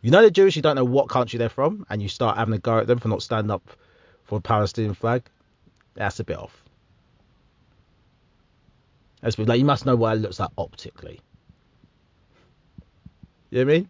You 0.00 0.10
know 0.10 0.22
they're 0.22 0.30
Jewish, 0.30 0.56
you 0.56 0.62
don't 0.62 0.76
know 0.76 0.84
what 0.84 1.08
country 1.08 1.38
they're 1.38 1.50
from, 1.50 1.86
and 1.90 2.02
you 2.02 2.08
start 2.08 2.38
having 2.38 2.54
a 2.54 2.58
go 2.58 2.78
at 2.78 2.86
them 2.86 2.98
for 2.98 3.08
not 3.08 3.22
standing 3.22 3.50
up 3.50 3.70
for 4.24 4.38
a 4.38 4.40
Palestinian 4.40 4.94
flag, 4.94 5.22
that's 5.94 6.20
a 6.20 6.24
bit 6.24 6.38
off. 6.38 6.63
That's 9.24 9.38
like 9.38 9.58
you 9.58 9.64
must 9.64 9.86
know 9.86 9.96
what 9.96 10.18
it 10.18 10.20
looks 10.20 10.38
like 10.38 10.50
optically. 10.58 11.18
You 13.48 13.64
know 13.64 13.64
what 13.64 13.74
I 13.74 13.78
mean? 13.78 13.88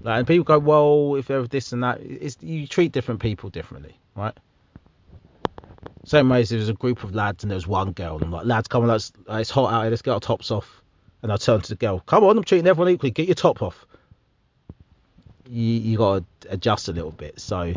Like, 0.00 0.18
and 0.18 0.26
people 0.26 0.44
go, 0.44 0.58
well, 0.58 1.14
if 1.14 1.26
they're 1.26 1.42
this 1.44 1.72
and 1.72 1.82
that, 1.82 2.02
it's, 2.02 2.36
you 2.42 2.66
treat 2.66 2.92
different 2.92 3.20
people 3.20 3.48
differently, 3.48 3.98
right? 4.14 4.36
Same 6.04 6.28
way 6.28 6.40
as 6.40 6.50
there's 6.50 6.68
a 6.68 6.74
group 6.74 7.02
of 7.02 7.14
lads 7.14 7.44
and 7.44 7.50
there's 7.50 7.66
one 7.66 7.92
girl, 7.92 8.16
and 8.16 8.24
I'm 8.24 8.30
like, 8.30 8.44
lads, 8.44 8.68
come 8.68 8.82
on, 8.82 8.88
let's, 8.88 9.10
it's 9.30 9.48
hot 9.48 9.72
out 9.72 9.82
here, 9.82 9.90
let's 9.90 10.02
get 10.02 10.12
our 10.12 10.20
tops 10.20 10.50
off. 10.50 10.82
And 11.22 11.32
I 11.32 11.38
turn 11.38 11.62
to 11.62 11.68
the 11.70 11.74
girl, 11.74 12.00
come 12.00 12.22
on, 12.24 12.36
I'm 12.36 12.44
treating 12.44 12.66
everyone 12.66 12.92
equally, 12.92 13.10
get 13.10 13.26
your 13.26 13.36
top 13.36 13.62
off. 13.62 13.86
You, 15.48 15.62
you 15.62 15.96
got 15.96 16.24
to 16.40 16.52
adjust 16.52 16.88
a 16.88 16.92
little 16.92 17.10
bit. 17.10 17.40
So 17.40 17.72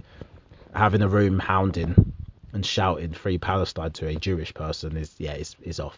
having 0.75 1.01
a 1.01 1.07
room 1.07 1.39
hounding 1.39 2.11
and 2.51 2.65
shouting 2.65 3.13
free 3.13 3.37
Palestine 3.37 3.91
to 3.93 4.07
a 4.07 4.15
Jewish 4.15 4.53
person 4.53 4.97
is, 4.97 5.15
yeah, 5.19 5.35
is, 5.35 5.55
is 5.61 5.79
off 5.79 5.97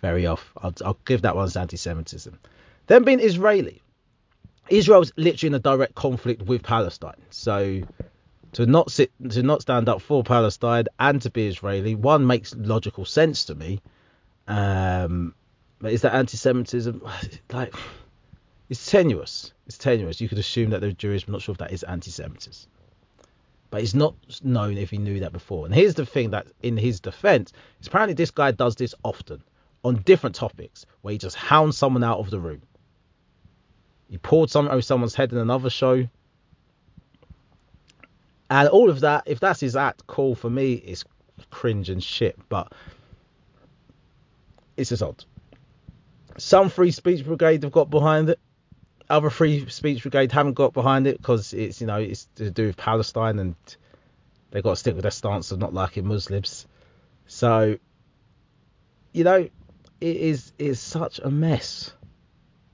very 0.00 0.26
off. 0.26 0.52
I'll, 0.56 0.74
I'll 0.84 0.98
give 1.04 1.22
that 1.22 1.36
one 1.36 1.44
as 1.44 1.56
anti-Semitism. 1.56 2.38
Then 2.86 3.04
being 3.04 3.20
Israeli, 3.20 3.82
Israel's 4.68 5.12
literally 5.16 5.48
in 5.48 5.54
a 5.54 5.58
direct 5.58 5.94
conflict 5.94 6.42
with 6.42 6.62
Palestine. 6.62 7.20
So 7.30 7.82
to 8.52 8.66
not 8.66 8.90
sit, 8.90 9.12
to 9.30 9.42
not 9.42 9.62
stand 9.62 9.88
up 9.88 10.00
for 10.00 10.24
Palestine 10.24 10.86
and 10.98 11.20
to 11.22 11.30
be 11.30 11.46
Israeli, 11.46 11.94
one 11.94 12.26
makes 12.26 12.54
logical 12.54 13.04
sense 13.04 13.44
to 13.46 13.54
me. 13.54 13.80
Um, 14.48 15.34
but 15.80 15.92
is 15.92 16.02
that 16.02 16.14
anti-Semitism? 16.14 17.02
Like, 17.52 17.74
it's 18.68 18.88
tenuous. 18.88 19.52
It's 19.66 19.78
tenuous. 19.78 20.20
You 20.20 20.28
could 20.28 20.38
assume 20.38 20.70
that 20.70 20.80
they're 20.80 20.92
Jewish. 20.92 21.26
I'm 21.26 21.32
not 21.32 21.42
sure 21.42 21.52
if 21.52 21.58
that 21.58 21.72
is 21.72 21.82
anti-Semitism. 21.82 22.70
But 23.70 23.82
it's 23.82 23.94
not 23.94 24.14
known 24.44 24.78
if 24.78 24.90
he 24.90 24.98
knew 24.98 25.20
that 25.20 25.32
before. 25.32 25.66
And 25.66 25.74
here's 25.74 25.94
the 25.94 26.06
thing 26.06 26.30
that, 26.30 26.46
in 26.62 26.76
his 26.76 27.00
defense, 27.00 27.52
apparently 27.84 28.14
this 28.14 28.30
guy 28.30 28.52
does 28.52 28.76
this 28.76 28.94
often 29.02 29.42
on 29.84 29.96
different 29.96 30.36
topics 30.36 30.86
where 31.00 31.12
he 31.12 31.18
just 31.18 31.36
hounds 31.36 31.76
someone 31.76 32.04
out 32.04 32.18
of 32.18 32.30
the 32.30 32.38
room. 32.38 32.62
He 34.08 34.18
poured 34.18 34.50
something 34.50 34.70
over 34.70 34.78
oh, 34.78 34.80
someone's 34.80 35.14
head 35.14 35.32
in 35.32 35.38
another 35.38 35.70
show. 35.70 36.08
And 38.50 38.68
all 38.68 38.90
of 38.90 39.00
that, 39.00 39.24
if 39.26 39.38
that's 39.38 39.60
his 39.60 39.76
act, 39.76 40.06
cool 40.06 40.34
for 40.34 40.50
me, 40.50 40.72
it's 40.74 41.04
cringe 41.50 41.88
and 41.88 42.02
shit, 42.02 42.36
but 42.48 42.72
it's 44.76 44.90
just 44.90 45.02
odd. 45.02 45.24
Some 46.38 46.68
free 46.68 46.90
speech 46.90 47.24
brigade 47.24 47.62
have 47.62 47.72
got 47.72 47.88
behind 47.90 48.30
it. 48.30 48.40
Other 49.08 49.30
free 49.30 49.68
speech 49.68 50.02
brigade 50.02 50.32
haven't 50.32 50.54
got 50.54 50.72
behind 50.72 51.06
it 51.06 51.16
because 51.18 51.52
it's 51.52 51.80
you 51.80 51.86
know 51.86 51.98
it's 51.98 52.26
to 52.36 52.50
do 52.50 52.66
with 52.66 52.76
Palestine 52.76 53.38
and 53.38 53.54
they've 54.50 54.62
got 54.62 54.70
to 54.70 54.76
stick 54.76 54.94
with 54.94 55.02
their 55.02 55.10
stance 55.10 55.52
of 55.52 55.58
not 55.58 55.74
liking 55.74 56.06
Muslims. 56.06 56.66
So, 57.26 57.78
you 59.12 59.24
know, 59.24 59.48
it 60.00 60.16
is 60.16 60.52
is 60.58 60.80
such 60.80 61.18
a 61.20 61.30
mess. 61.30 61.92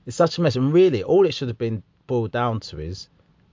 It's 0.05 0.15
such 0.15 0.37
a 0.37 0.41
mess, 0.41 0.55
and 0.55 0.73
really, 0.73 1.03
all 1.03 1.25
it 1.25 1.33
should 1.33 1.49
have 1.49 1.57
been 1.57 1.83
boiled 2.07 2.31
down 2.31 2.59
to 2.61 2.79
is 2.79 3.09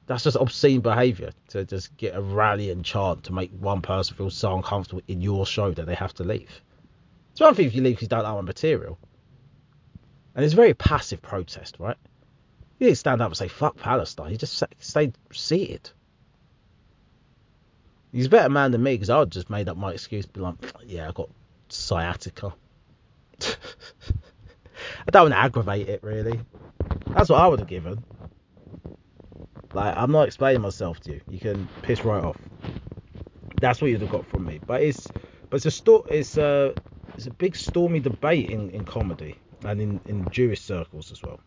that's 0.07 0.25
just 0.25 0.37
obscene 0.37 0.81
behaviour 0.81 1.31
to 1.49 1.65
just 1.65 1.97
get 1.97 2.15
a 2.15 2.21
rally 2.21 2.71
and 2.71 2.85
chant 2.85 3.25
to 3.25 3.33
make 3.33 3.51
one 3.59 3.83
person 3.83 4.17
feel 4.17 4.31
so 4.31 4.55
uncomfortable 4.55 5.03
in 5.09 5.21
your 5.21 5.47
show 5.47 5.73
that 5.73 5.87
they 5.87 5.95
have 5.95 6.15
to 6.15 6.25
leave. 6.25 6.61
It's 7.33 7.41
one 7.41 7.55
thing 7.55 7.67
if 7.67 7.75
you 7.75 7.83
leave 7.83 7.97
because 7.97 8.03
you 8.03 8.09
don't 8.09 8.23
like 8.23 8.35
my 8.35 8.41
material, 8.43 8.99
and 10.35 10.45
it's 10.45 10.55
a 10.55 10.57
very 10.57 10.75
passive 10.75 11.21
protest, 11.21 11.77
right? 11.79 11.97
You 12.79 12.87
didn't 12.87 12.99
stand 12.99 13.23
up 13.23 13.29
and 13.29 13.37
say 13.37 13.49
"fuck 13.49 13.77
Palestine." 13.77 14.31
You 14.31 14.37
just 14.37 14.63
stayed 14.79 15.17
seated. 15.33 15.91
He's 18.13 18.27
a 18.27 18.31
better 18.31 18.49
man 18.49 18.71
than 18.71 18.83
me 18.83 18.95
because 18.95 19.11
I 19.11 19.19
would 19.19 19.33
just 19.33 19.51
made 19.51 19.69
up 19.69 19.77
my 19.77 19.91
excuse, 19.91 20.25
be 20.25 20.41
like, 20.41 20.55
yeah, 20.87 21.09
I 21.09 21.13
got 21.13 21.31
sciatica. 21.69 22.55
I 25.07 25.11
don't 25.11 25.31
want 25.31 25.35
to 25.35 25.39
aggravate 25.39 25.89
it 25.89 26.03
really. 26.03 26.41
That's 27.09 27.29
what 27.31 27.41
I 27.41 27.47
would 27.47 27.61
have 27.61 27.69
given. 27.69 28.03
Like 29.73 29.97
I'm 29.97 30.13
not 30.13 30.27
explaining 30.27 30.63
myself 30.63 31.01
to 31.01 31.13
you. 31.13 31.21
You 31.29 31.39
can 31.39 31.69
piss 31.83 32.05
right 32.05 32.23
off. 32.23 32.39
That's 33.59 33.81
what 33.81 33.91
you'd 33.91 34.01
have 34.01 34.11
got 34.11 34.27
from 34.27 34.47
me. 34.47 34.61
But 34.65 34.83
it's 34.83 35.09
but 35.51 35.57
it's 35.57 35.67
a 35.67 35.71
sto- 35.71 36.07
it's 36.09 36.37
a 36.37 36.75
it's 37.17 37.27
a 37.27 37.31
big 37.31 37.57
stormy 37.57 38.01
debate 38.01 38.51
in, 38.51 38.71
in 38.71 38.85
comedy 38.85 39.37
and 39.65 39.81
in, 39.81 40.01
in 40.07 40.29
Jewish 40.31 40.61
circles 40.61 41.13
as 41.13 41.23
well. 41.23 41.41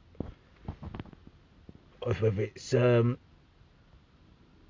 Whether 2.03 2.41
it's 2.41 2.74
um 2.74 3.17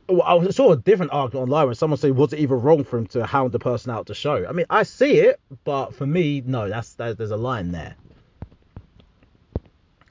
well, 0.07 0.23
I 0.23 0.49
saw 0.51 0.71
a 0.71 0.77
different 0.77 1.11
argument 1.11 1.43
online 1.43 1.65
where 1.65 1.75
someone 1.75 1.97
said, 1.97 2.11
"Was 2.15 2.33
it 2.33 2.39
even 2.39 2.61
wrong 2.61 2.83
for 2.83 2.97
him 2.97 3.07
to 3.07 3.25
hound 3.25 3.51
the 3.51 3.59
person 3.59 3.91
out 3.91 4.07
to 4.07 4.15
show?" 4.15 4.45
I 4.47 4.51
mean, 4.51 4.65
I 4.69 4.83
see 4.83 5.19
it, 5.19 5.39
but 5.63 5.93
for 5.93 6.05
me, 6.05 6.41
no. 6.45 6.69
That's 6.69 6.93
that, 6.95 7.17
there's 7.17 7.31
a 7.31 7.37
line 7.37 7.71
there. 7.71 7.95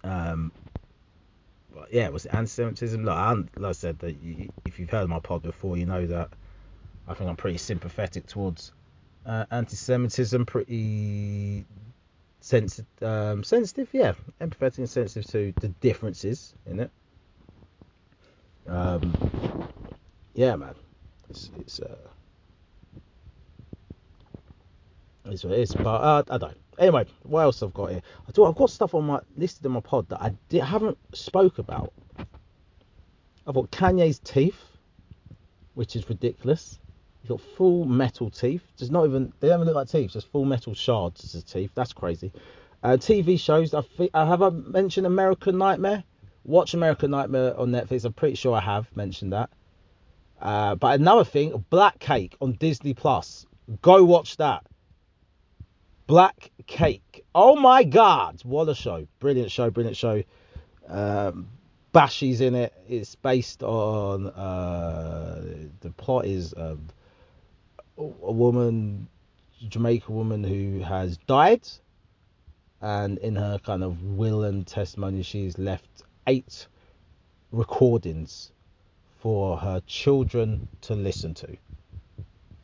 Um, 0.05 0.53
but 1.75 1.93
yeah, 1.93 2.09
was 2.11 2.27
it 2.27 2.35
anti-Semitism? 2.35 3.05
Look, 3.05 3.15
I, 3.15 3.33
like 3.33 3.49
I 3.65 3.73
said, 3.73 3.99
that 4.01 4.23
you, 4.23 4.51
if 4.65 4.79
you've 4.79 4.91
heard 4.91 5.09
my 5.09 5.19
pod 5.19 5.43
before, 5.43 5.77
you 5.77 5.87
know 5.87 6.07
that 6.07 6.31
I 7.09 7.15
think 7.15 7.29
I'm 7.29 7.37
pretty 7.37 7.59
sympathetic 7.59 8.27
towards 8.27 8.73
uh, 9.25 9.47
anti-Semitism, 9.51 10.47
pretty 10.47 11.65
sensitive, 12.41 12.87
um, 13.03 13.43
sensitive, 13.43 13.89
yeah, 13.93 14.13
empathetic 14.41 14.79
and 14.79 14.91
sensitive 14.91 15.31
to 15.31 15.55
the 15.61 15.69
differences 15.69 16.55
in 16.67 16.81
it. 16.81 16.91
Um, 18.69 19.69
yeah, 20.37 20.55
man, 20.55 20.75
it's 21.31 21.51
it's 21.57 21.81
uh, 21.81 21.97
it's 25.25 25.45
what 25.45 25.55
it 25.55 25.61
is. 25.61 25.75
But 25.75 25.87
uh, 25.87 26.23
I 26.31 26.39
don't. 26.39 26.59
Anyway, 26.79 27.07
what 27.23 27.41
else 27.41 27.63
I've 27.63 27.73
got 27.73 27.91
here? 27.91 28.03
I 28.29 28.33
do. 28.33 28.45
I've 28.45 28.55
got 28.55 28.69
stuff 28.71 28.95
on 28.95 29.07
my 29.07 29.21
listed 29.37 29.65
in 29.65 29.73
my 29.73 29.81
pod 29.81 30.09
that 30.11 30.23
I 30.23 30.35
di- 30.51 30.59
haven't 30.59 30.99
spoke 31.15 31.59
about. 31.59 31.95
I've 33.47 33.55
got 33.55 33.71
Kanye's 33.71 34.19
teeth, 34.19 34.61
which 35.75 35.97
is 35.97 36.09
ridiculous. 36.09 36.79
He's 37.23 37.31
got 37.31 37.41
full 37.41 37.87
metal 37.87 38.31
teeth. 38.31 38.63
Just 38.77 38.93
not 38.93 39.07
even. 39.07 39.33
They 39.41 39.49
don't 39.49 39.61
even 39.61 39.69
look 39.69 39.77
like 39.77 39.89
teeth. 39.89 40.13
Just 40.13 40.31
full 40.31 40.45
metal 40.45 40.75
shards 40.75 41.35
as 41.35 41.45
teeth. 41.45 41.71
That's 41.75 41.95
crazy. 41.95 42.31
Uh, 42.83 42.99
TV 42.99 43.41
shows. 43.41 43.73
I, 43.73 43.83
I 44.13 44.27
have 44.27 44.43
I 44.43 44.51
mentioned 44.51 45.07
American 45.07 45.57
Nightmare. 45.57 46.05
Watch 46.45 46.75
American 46.75 47.11
Nightmare 47.11 47.59
on 47.59 47.71
Netflix. 47.71 48.05
I'm 48.05 48.13
pretty 48.13 48.37
sure 48.37 48.55
I 48.55 48.61
have 48.61 48.95
mentioned 48.95 49.33
that. 49.33 49.51
Uh, 50.41 50.75
but 50.75 51.01
another 51.01 51.25
thing, 51.25 51.65
Black 51.71 51.99
Cake 51.99 52.37
on 52.41 52.53
Disney 52.53 52.95
Plus. 52.95 53.47
Go 53.83 54.05
watch 54.05 54.37
that. 54.37 54.65
Black 56.07 56.51
Cake. 56.67 57.25
Oh 57.35 57.57
my 57.57 57.83
God, 57.83 58.41
what 58.45 58.69
a 58.69 58.75
show! 58.75 59.09
Brilliant 59.19 59.51
show, 59.51 59.71
brilliant 59.71 59.97
show. 59.97 60.23
Um, 60.89 61.49
Bashi's 61.93 62.41
in 62.41 62.55
it. 62.55 62.73
It's 62.89 63.15
based 63.17 63.63
on 63.63 64.29
uh, 64.29 65.43
the 65.81 65.91
plot 65.91 66.27
is 66.27 66.55
um, 66.57 66.87
a 67.99 68.33
woman, 68.33 69.09
Jamaican 69.67 70.15
woman 70.15 70.45
who 70.45 70.81
has 70.81 71.17
died, 71.27 71.67
and 72.81 73.19
in 73.19 73.35
her 73.35 73.59
kind 73.59 73.83
of 73.83 74.03
will 74.03 74.45
and 74.45 74.67
testimony, 74.67 75.23
she's 75.23 75.59
left 75.59 76.03
eight 76.27 76.69
recordings 77.51 78.53
for 79.27 79.57
her 79.57 79.83
children 79.89 80.63
to 80.81 80.95
listen 80.95 81.35
to. 81.35 81.49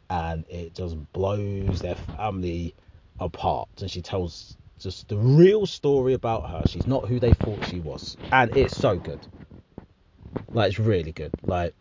And 0.09 0.45
it 0.49 0.76
just 0.76 0.97
blows 1.12 1.81
their 1.81 1.97
family 1.97 2.73
apart. 3.19 3.69
And 3.81 3.90
she 3.90 4.00
tells 4.00 4.57
just 4.78 5.09
the 5.09 5.16
real 5.16 5.66
story 5.66 6.12
about 6.14 6.49
her. 6.49 6.64
She's 6.64 6.87
not 6.87 7.09
who 7.09 7.19
they 7.19 7.33
thought 7.33 7.64
she 7.64 7.81
was. 7.81 8.16
And 8.31 8.57
it's 8.57 8.75
so 8.75 8.97
good. 8.97 9.19
Like, 10.52 10.69
it's 10.69 10.78
really 10.78 11.11
good. 11.11 11.33
Like, 11.42 11.75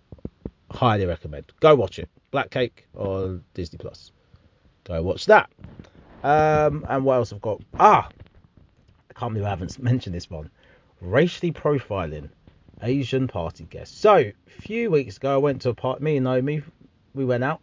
highly 0.71 1.05
recommend. 1.05 1.45
Go 1.59 1.75
watch 1.75 1.99
it. 1.99 2.09
Black 2.31 2.49
Cake 2.49 2.87
on 2.95 3.43
Disney 3.53 3.77
Plus. 3.77 4.11
Go 4.85 5.03
watch 5.03 5.27
that. 5.27 5.47
Um, 6.23 6.83
and 6.89 7.05
what 7.05 7.17
else 7.17 7.31
I've 7.31 7.41
got? 7.43 7.61
Ah, 7.79 8.09
I 9.11 9.13
can't 9.13 9.31
believe 9.31 9.45
I 9.45 9.51
haven't 9.51 9.77
mentioned 9.83 10.15
this 10.15 10.27
one. 10.27 10.49
Racially 11.01 11.51
profiling 11.51 12.31
Asian 12.81 13.27
party 13.27 13.65
guests. 13.69 13.97
So, 13.97 14.15
a 14.15 14.33
few 14.61 14.91
weeks 14.91 15.17
ago, 15.17 15.33
I 15.33 15.37
went 15.37 15.61
to 15.63 15.69
a 15.69 15.73
party. 15.73 16.03
Me 16.03 16.17
and 16.17 16.23
Naomi, 16.23 16.63
we 17.13 17.25
went 17.25 17.43
out. 17.43 17.61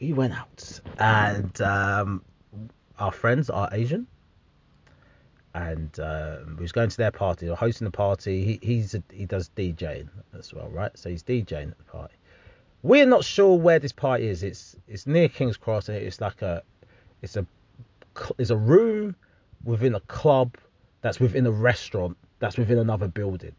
We 0.00 0.12
went 0.12 0.34
out, 0.34 0.80
and 0.98 1.60
um, 1.60 2.22
our 2.98 3.12
friends 3.12 3.48
are 3.48 3.68
Asian, 3.72 4.06
and 5.54 5.98
um, 6.00 6.56
we 6.56 6.62
was 6.62 6.72
going 6.72 6.90
to 6.90 6.96
their 6.96 7.10
party. 7.10 7.48
Or 7.48 7.56
hosting 7.56 7.84
the 7.84 7.90
party. 7.90 8.44
He 8.44 8.60
he's 8.62 8.94
a, 8.94 9.02
he 9.12 9.24
does 9.24 9.50
DJing 9.56 10.08
as 10.36 10.52
well, 10.52 10.68
right? 10.68 10.96
So 10.98 11.10
he's 11.10 11.22
DJing 11.22 11.70
at 11.70 11.78
the 11.78 11.84
party. 11.84 12.14
We're 12.82 13.06
not 13.06 13.24
sure 13.24 13.56
where 13.56 13.78
this 13.78 13.92
party 13.92 14.26
is. 14.26 14.42
It's 14.42 14.76
it's 14.88 15.06
near 15.06 15.28
King's 15.28 15.56
Cross, 15.56 15.88
and 15.88 15.98
it's 15.98 16.20
like 16.20 16.42
a 16.42 16.62
it's 17.22 17.36
a 17.36 17.46
it's 18.36 18.50
a 18.50 18.56
room 18.56 19.16
within 19.64 19.94
a 19.94 20.00
club 20.00 20.56
that's 21.00 21.20
within 21.20 21.46
a 21.46 21.50
restaurant 21.50 22.16
that's 22.38 22.58
within 22.58 22.78
another 22.78 23.08
building. 23.08 23.54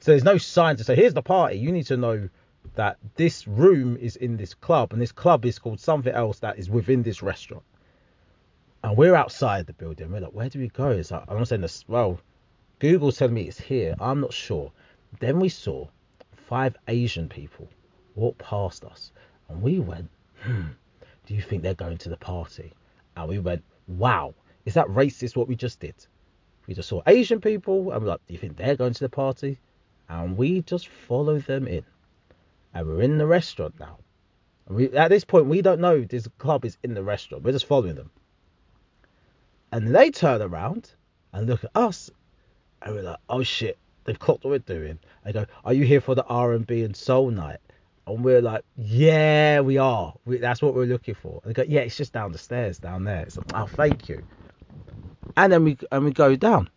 So 0.00 0.12
there's 0.12 0.24
no 0.24 0.38
sign 0.38 0.76
to 0.76 0.84
say 0.84 0.96
here's 0.96 1.14
the 1.14 1.22
party. 1.22 1.58
You 1.58 1.72
need 1.72 1.86
to 1.86 1.96
know 1.96 2.30
that 2.74 2.96
this 3.16 3.46
room 3.46 3.98
is 3.98 4.16
in 4.16 4.38
this 4.38 4.54
club, 4.54 4.92
and 4.92 5.00
this 5.00 5.12
club 5.12 5.44
is 5.44 5.58
called 5.58 5.78
something 5.78 6.12
else 6.12 6.38
that 6.38 6.58
is 6.58 6.70
within 6.70 7.02
this 7.02 7.22
restaurant. 7.22 7.64
And 8.82 8.96
we're 8.96 9.14
outside 9.14 9.66
the 9.66 9.74
building. 9.74 10.10
We're 10.10 10.20
like, 10.20 10.32
where 10.32 10.48
do 10.48 10.58
we 10.58 10.68
go? 10.68 10.88
It's 10.90 11.10
like, 11.10 11.24
I'm 11.28 11.36
not 11.36 11.48
saying 11.48 11.60
this. 11.60 11.84
Well, 11.86 12.18
Google's 12.78 13.18
telling 13.18 13.34
me 13.34 13.42
it's 13.42 13.60
here. 13.60 13.94
I'm 14.00 14.22
not 14.22 14.32
sure. 14.32 14.72
Then 15.18 15.38
we 15.38 15.50
saw 15.50 15.86
five 16.48 16.76
Asian 16.88 17.28
people 17.28 17.68
walk 18.14 18.38
past 18.38 18.84
us, 18.84 19.12
and 19.50 19.60
we 19.60 19.80
went, 19.80 20.08
hmm, 20.42 20.68
do 21.26 21.34
you 21.34 21.42
think 21.42 21.62
they're 21.62 21.74
going 21.74 21.98
to 21.98 22.08
the 22.08 22.16
party? 22.16 22.72
And 23.16 23.28
we 23.28 23.38
went, 23.38 23.62
wow, 23.86 24.32
is 24.64 24.74
that 24.74 24.86
racist 24.86 25.36
what 25.36 25.46
we 25.46 25.56
just 25.56 25.78
did? 25.78 25.94
We 26.66 26.72
just 26.72 26.88
saw 26.88 27.02
Asian 27.06 27.42
people, 27.42 27.92
and 27.92 28.02
we're 28.02 28.08
like, 28.08 28.26
do 28.26 28.32
you 28.32 28.38
think 28.38 28.56
they're 28.56 28.76
going 28.76 28.94
to 28.94 29.04
the 29.04 29.10
party? 29.10 29.58
And 30.10 30.36
we 30.36 30.62
just 30.62 30.88
follow 30.88 31.38
them 31.38 31.68
in. 31.68 31.84
And 32.74 32.86
we're 32.86 33.02
in 33.02 33.16
the 33.16 33.26
restaurant 33.26 33.78
now. 33.78 33.98
And 34.66 34.76
we, 34.76 34.90
at 34.90 35.08
this 35.08 35.24
point, 35.24 35.46
we 35.46 35.62
don't 35.62 35.80
know 35.80 36.02
this 36.02 36.26
club 36.38 36.64
is 36.64 36.76
in 36.82 36.94
the 36.94 37.02
restaurant. 37.02 37.44
We're 37.44 37.52
just 37.52 37.66
following 37.66 37.94
them. 37.94 38.10
And 39.70 39.94
they 39.94 40.10
turn 40.10 40.42
around 40.42 40.90
and 41.32 41.46
look 41.46 41.62
at 41.62 41.70
us, 41.76 42.10
and 42.82 42.96
we're 42.96 43.02
like, 43.02 43.20
oh 43.28 43.44
shit, 43.44 43.78
they've 44.04 44.18
clocked 44.18 44.44
what 44.44 44.50
we're 44.50 44.58
doing. 44.58 44.98
They 45.24 45.32
go, 45.32 45.46
are 45.64 45.72
you 45.72 45.84
here 45.84 46.00
for 46.00 46.16
the 46.16 46.24
R&B 46.24 46.82
and 46.82 46.96
soul 46.96 47.30
night? 47.30 47.58
And 48.08 48.24
we're 48.24 48.42
like, 48.42 48.64
yeah, 48.76 49.60
we 49.60 49.78
are. 49.78 50.12
We, 50.24 50.38
that's 50.38 50.60
what 50.60 50.74
we're 50.74 50.86
looking 50.86 51.14
for. 51.14 51.40
And 51.44 51.54
they 51.54 51.62
go, 51.62 51.70
yeah, 51.70 51.82
it's 51.82 51.96
just 51.96 52.12
down 52.12 52.32
the 52.32 52.38
stairs 52.38 52.80
down 52.80 53.04
there. 53.04 53.22
It's 53.22 53.36
like, 53.36 53.52
oh, 53.54 53.66
thank 53.66 54.08
you. 54.08 54.24
And 55.36 55.52
then 55.52 55.62
we 55.62 55.78
and 55.92 56.04
we 56.04 56.10
go 56.10 56.34
down, 56.34 56.68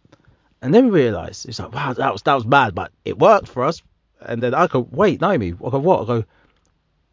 and 0.64 0.74
then 0.74 0.86
we 0.86 0.92
realised 0.92 1.48
it's 1.48 1.60
like, 1.60 1.74
wow, 1.74 1.92
that 1.92 2.14
was 2.14 2.22
that 2.22 2.36
was 2.36 2.46
mad, 2.46 2.74
but 2.74 2.94
it 3.04 3.20
worked 3.20 3.50
for 3.50 3.66
us. 3.66 3.82
And 4.22 4.42
then 4.42 4.54
I 4.54 4.68
go, 4.68 4.88
wait, 4.92 5.20
Naomi, 5.20 5.48
I 5.50 5.70
go, 5.70 5.78
what? 5.78 6.04
I 6.04 6.06
go, 6.06 6.24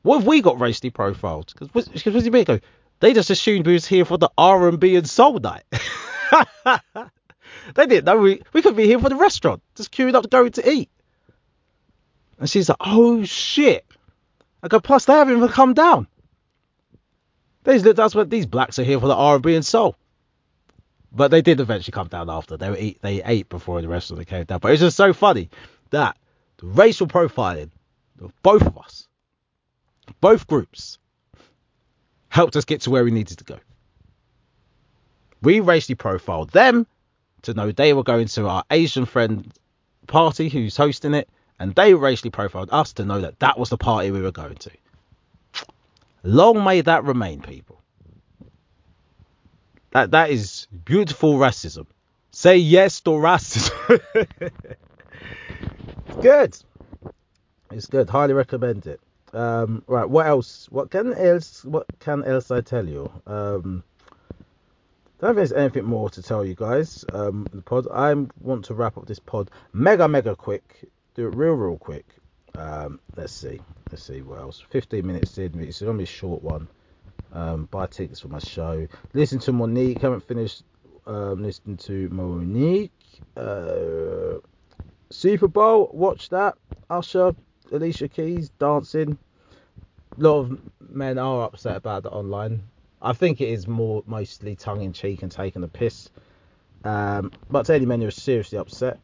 what 0.03 0.19
have 0.19 0.27
we 0.27 0.41
got 0.41 0.61
racially 0.61 0.91
profiled? 0.91 1.53
Because 1.53 1.75
what, 1.75 1.93
do 1.93 2.11
you 2.21 2.31
mean? 2.31 2.43
I 2.43 2.45
go, 2.45 2.61
they 3.01 3.13
just 3.13 3.29
assumed 3.29 3.67
we 3.67 3.73
was 3.73 3.87
here 3.87 4.05
for 4.05 4.19
the 4.19 4.31
R 4.39 4.69
and 4.69 4.79
B 4.79 4.95
and 4.95 5.09
soul 5.09 5.41
night. 5.41 5.65
they 7.75 7.87
didn't 7.87 8.05
know 8.05 8.19
we 8.19 8.41
we 8.53 8.63
could 8.63 8.77
be 8.77 8.87
here 8.87 9.01
for 9.01 9.09
the 9.09 9.17
restaurant, 9.17 9.61
just 9.75 9.91
queuing 9.91 10.15
up 10.15 10.23
to 10.23 10.29
go 10.29 10.49
to 10.49 10.71
eat. 10.71 10.89
And 12.39 12.49
she's 12.49 12.69
like, 12.69 12.79
oh 12.79 13.25
shit. 13.25 13.85
I 14.63 14.69
go, 14.69 14.79
plus 14.79 15.07
they 15.07 15.13
haven't 15.13 15.37
even 15.37 15.49
come 15.49 15.75
down. 15.75 16.07
These 17.65 17.83
that's 17.83 18.15
what 18.15 18.31
these 18.31 18.47
blacks 18.47 18.79
are 18.79 18.85
here 18.85 19.01
for 19.01 19.09
the 19.09 19.17
R 19.17 19.35
and 19.35 19.43
B 19.43 19.57
and 19.57 19.67
soul. 19.67 19.97
But 21.13 21.31
they 21.31 21.43
did 21.43 21.61
eventually 21.61 21.93
come 21.93 22.09
down 22.09 22.31
after. 22.31 22.57
They 22.57 22.79
eat, 22.79 23.03
they 23.03 23.23
ate 23.23 23.49
before 23.49 23.83
the 23.83 23.89
rest 23.89 24.11
of 24.11 24.17
them 24.17 24.27
came 24.27 24.45
down. 24.45 24.61
But 24.61 24.73
it's 24.73 24.81
just 24.81 24.97
so 24.97 25.13
funny 25.13 25.51
that 25.91 26.17
the 26.59 26.67
racial 26.67 27.07
profiling 27.07 27.71
of 28.21 28.33
both 28.43 28.63
of 28.63 28.79
us, 28.79 29.09
both 30.21 30.47
groups, 30.47 30.99
helped 32.29 32.55
us 32.57 32.65
get 32.65 32.83
to 32.83 32.91
where 32.91 33.05
we 33.05 33.11
needed 33.11 33.39
to 33.39 33.45
go. 33.45 33.59
We 35.43 35.61
racially 35.61 35.97
profiled 35.97 36.51
them 36.51 36.87
to 37.43 37.55
know 37.55 37.73
they 37.73 37.93
were 37.93 38.03
going 38.03 38.29
to 38.29 38.47
our 38.47 38.65
Asian 38.71 39.07
friend 39.07 39.53
party 40.07 40.49
who's 40.49 40.77
hosting 40.77 41.15
it, 41.15 41.29
and 41.59 41.75
they 41.75 41.95
racially 41.95 42.31
profiled 42.31 42.69
us 42.71 42.93
to 42.95 43.05
know 43.05 43.21
that 43.23 43.41
that 43.41 43.59
was 43.59 43.71
the 43.71 43.79
party 43.79 44.11
we 44.11 44.21
were 44.21 44.33
going 44.33 44.57
to. 44.57 44.71
Long 46.23 46.63
may 46.63 46.83
that 46.83 47.05
remain, 47.05 47.41
people. 47.41 47.80
That 49.93 50.13
that 50.13 50.31
is 50.31 50.67
beautiful 50.85 51.35
racism. 51.35 51.87
Say 52.31 52.59
yes 52.59 53.01
to 53.03 53.11
racism. 53.11 54.01
it's 56.07 56.17
good. 56.23 56.57
It's 57.73 57.87
good. 57.87 58.09
Highly 58.09 58.35
recommend 58.35 58.87
it. 58.87 59.01
Um, 59.33 59.83
right, 59.87 60.09
what 60.09 60.27
else? 60.27 60.67
What 60.71 60.91
can 60.91 61.15
else? 61.15 61.65
What 61.65 61.87
can 61.99 62.25
else 62.25 62.51
I 62.51 62.61
tell 62.61 62.87
you? 62.87 63.11
Um, 63.27 63.83
I 65.21 65.27
don't 65.27 65.31
think 65.31 65.37
there's 65.37 65.53
anything 65.53 65.85
more 65.85 66.09
to 66.11 66.23
tell 66.23 66.45
you 66.45 66.55
guys. 66.55 67.05
Um, 67.13 67.47
the 67.53 67.63
pod. 67.63 67.87
I 67.93 68.15
want 68.41 68.65
to 68.67 68.75
wrap 68.75 68.97
up 68.97 69.07
this 69.07 69.19
pod 69.19 69.51
mega 69.73 70.09
mega 70.09 70.35
quick. 70.37 70.85
Do 71.15 71.29
it 71.29 71.35
real 71.35 71.55
real 71.55 71.79
quick. 71.79 72.07
Um, 72.57 73.01
let's 73.17 73.33
see. 73.33 73.61
Let's 73.91 74.05
see 74.05 74.23
what 74.23 74.39
else. 74.39 74.61
15 74.71 75.07
minutes 75.07 75.39
in. 75.39 75.61
It's 75.61 75.81
gonna 75.81 75.99
be 75.99 76.05
a 76.05 76.07
short 76.07 76.43
one. 76.43 76.69
Um, 77.33 77.67
buy 77.71 77.87
tickets 77.87 78.21
for 78.21 78.29
my 78.29 78.39
show. 78.39 78.87
Listen 79.15 79.39
to 79.41 79.53
Monique. 79.53 80.01
Haven't 80.01 80.27
finished 80.27 80.65
um, 81.07 81.43
listening 81.43 81.77
to 81.79 82.09
Monique. 82.11 82.93
Uh, 83.37 84.39
Super 85.11 85.49
Bowl. 85.49 85.91
Watch 85.93 86.29
that. 86.31 86.57
Usher, 86.89 87.35
Alicia 87.73 88.09
Keys 88.09 88.51
dancing. 88.59 89.17
A 90.19 90.21
lot 90.21 90.41
of 90.41 90.59
men 90.89 91.19
are 91.19 91.45
upset 91.45 91.77
about 91.77 92.03
that 92.03 92.11
online. 92.11 92.63
I 93.03 93.13
think 93.13 93.41
it 93.41 93.49
is 93.49 93.67
more 93.67 94.03
mostly 94.07 94.57
tongue 94.57 94.83
in 94.83 94.93
cheek 94.93 95.23
and 95.23 95.31
taking 95.31 95.63
the 95.63 95.69
piss. 95.69 96.11
Um, 96.85 97.33
but 97.51 97.67
to 97.67 97.75
any 97.75 97.87
men 97.87 98.01
who 98.01 98.09
are 98.09 98.13
seriously 98.13 98.59
upset, 98.59 98.99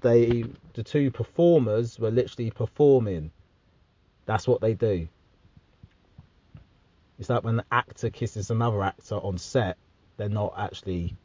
they 0.00 0.44
the 0.74 0.82
two 0.82 1.10
performers 1.10 1.98
were 1.98 2.10
literally 2.10 2.50
performing. 2.50 3.30
That's 4.26 4.46
what 4.46 4.60
they 4.60 4.74
do. 4.74 5.08
It's 7.18 7.28
like 7.28 7.44
when 7.44 7.60
an 7.60 7.64
actor 7.70 8.10
kisses 8.10 8.50
another 8.50 8.82
actor 8.82 9.16
on 9.16 9.38
set, 9.38 9.76
they're 10.16 10.28
not 10.28 10.54
actually 10.56 11.16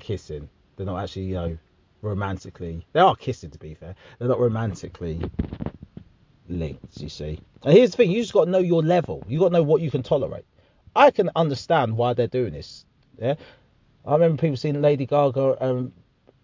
kissing. 0.00 0.48
They're 0.76 0.86
not 0.86 1.02
actually, 1.02 1.26
you 1.26 1.34
know, 1.34 1.58
romantically. 2.02 2.86
They 2.92 3.00
are 3.00 3.14
kissing, 3.14 3.50
to 3.50 3.58
be 3.58 3.74
fair. 3.74 3.94
They're 4.18 4.28
not 4.28 4.40
romantically 4.40 5.20
linked, 6.48 7.00
you 7.00 7.08
see. 7.08 7.40
And 7.62 7.76
here's 7.76 7.92
the 7.92 7.98
thing 7.98 8.10
you 8.10 8.20
just 8.22 8.32
got 8.32 8.46
to 8.46 8.50
know 8.50 8.58
your 8.58 8.82
level. 8.82 9.24
You 9.28 9.38
got 9.38 9.48
to 9.48 9.54
know 9.54 9.62
what 9.62 9.82
you 9.82 9.90
can 9.90 10.02
tolerate. 10.02 10.44
I 10.96 11.10
can 11.10 11.30
understand 11.36 11.96
why 11.96 12.14
they're 12.14 12.26
doing 12.26 12.52
this. 12.52 12.84
Yeah, 13.18 13.34
I 14.06 14.14
remember 14.14 14.40
people 14.40 14.56
seeing 14.56 14.80
Lady 14.80 15.06
Gaga 15.06 15.64
um, 15.64 15.92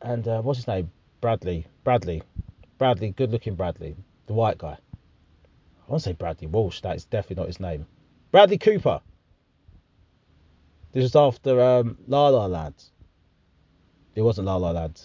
and 0.03 0.27
uh, 0.29 0.43
what's 0.43 0.59
his 0.59 0.69
name, 0.69 0.91
Bradley, 1.21 1.67
Bradley, 1.85 2.23
Bradley, 2.79 3.11
good-looking 3.11 3.55
Bradley, 3.55 3.97
the 4.27 4.35
white 4.35 4.59
guy. 4.59 4.77
I 4.77 5.91
want 5.91 6.03
to 6.03 6.11
say 6.11 6.13
Bradley 6.13 6.49
Walsh. 6.49 6.81
That 6.83 6.97
is 6.97 7.07
definitely 7.07 7.43
not 7.43 7.47
his 7.47 7.61
name. 7.61 7.87
Bradley 8.37 8.59
Cooper. 8.59 9.01
This 10.93 11.05
was 11.05 11.17
after 11.17 11.59
um, 11.59 11.97
La 12.07 12.29
La 12.29 12.45
Land. 12.45 12.75
It 14.15 14.21
wasn't 14.21 14.45
La 14.45 14.57
La 14.57 14.73
Land. 14.73 15.01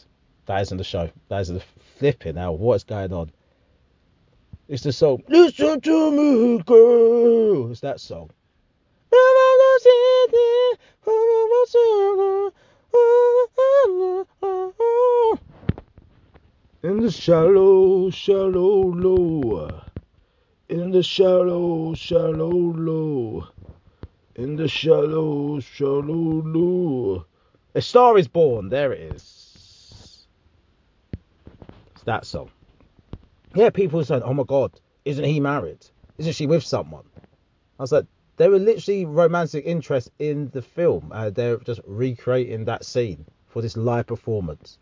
That 0.48 0.62
isn't 0.64 0.78
the 0.78 0.84
show. 0.84 1.10
That 1.30 1.40
isn't 1.40 1.56
the 1.56 1.64
flipping 1.98 2.36
hell. 2.36 2.58
What 2.58 2.74
is 2.74 2.84
going 2.84 3.14
on? 3.14 3.32
It's 4.68 4.84
the 4.84 4.92
song. 4.92 5.24
Listen 5.30 5.80
to 5.80 6.12
me, 6.12 6.62
girl. 6.64 7.72
It's 7.72 7.80
that 7.80 8.02
song. 8.02 8.32
In 16.84 17.00
the 17.00 17.10
shallow, 17.10 18.10
shallow, 18.10 18.92
low. 18.92 19.91
In 20.72 20.92
the 20.92 21.04
shallow, 21.04 21.94
shallow, 21.96 22.50
low. 22.50 23.46
In 24.36 24.56
the 24.56 24.70
shallow, 24.70 25.60
shallow, 25.60 26.42
low. 26.46 27.26
A 27.76 27.82
Star 27.82 28.18
is 28.18 28.30
Born. 28.30 28.70
There 28.70 28.94
it 28.94 29.02
is. 29.02 30.28
It's 31.94 32.04
that 32.06 32.26
song. 32.26 32.52
Yeah, 33.54 33.70
people 33.70 34.02
saying, 34.06 34.24
oh 34.24 34.34
my 34.34 34.46
god, 34.48 34.72
isn't 35.04 35.26
he 35.26 35.42
married? 35.42 35.86
Isn't 36.18 36.36
she 36.36 36.48
with 36.48 36.64
someone? 36.64 37.04
I 37.78 37.84
was 37.84 37.92
like, 37.92 38.06
they 38.38 38.48
were 38.48 38.58
literally 38.58 39.04
romantic 39.04 39.66
interest 39.66 40.10
in 40.20 40.52
the 40.52 40.62
film. 40.62 41.12
Uh, 41.14 41.32
they're 41.32 41.58
just 41.58 41.82
recreating 41.86 42.64
that 42.66 42.86
scene 42.86 43.26
for 43.48 43.62
this 43.62 43.76
live 43.76 44.08
performance. 44.08 44.78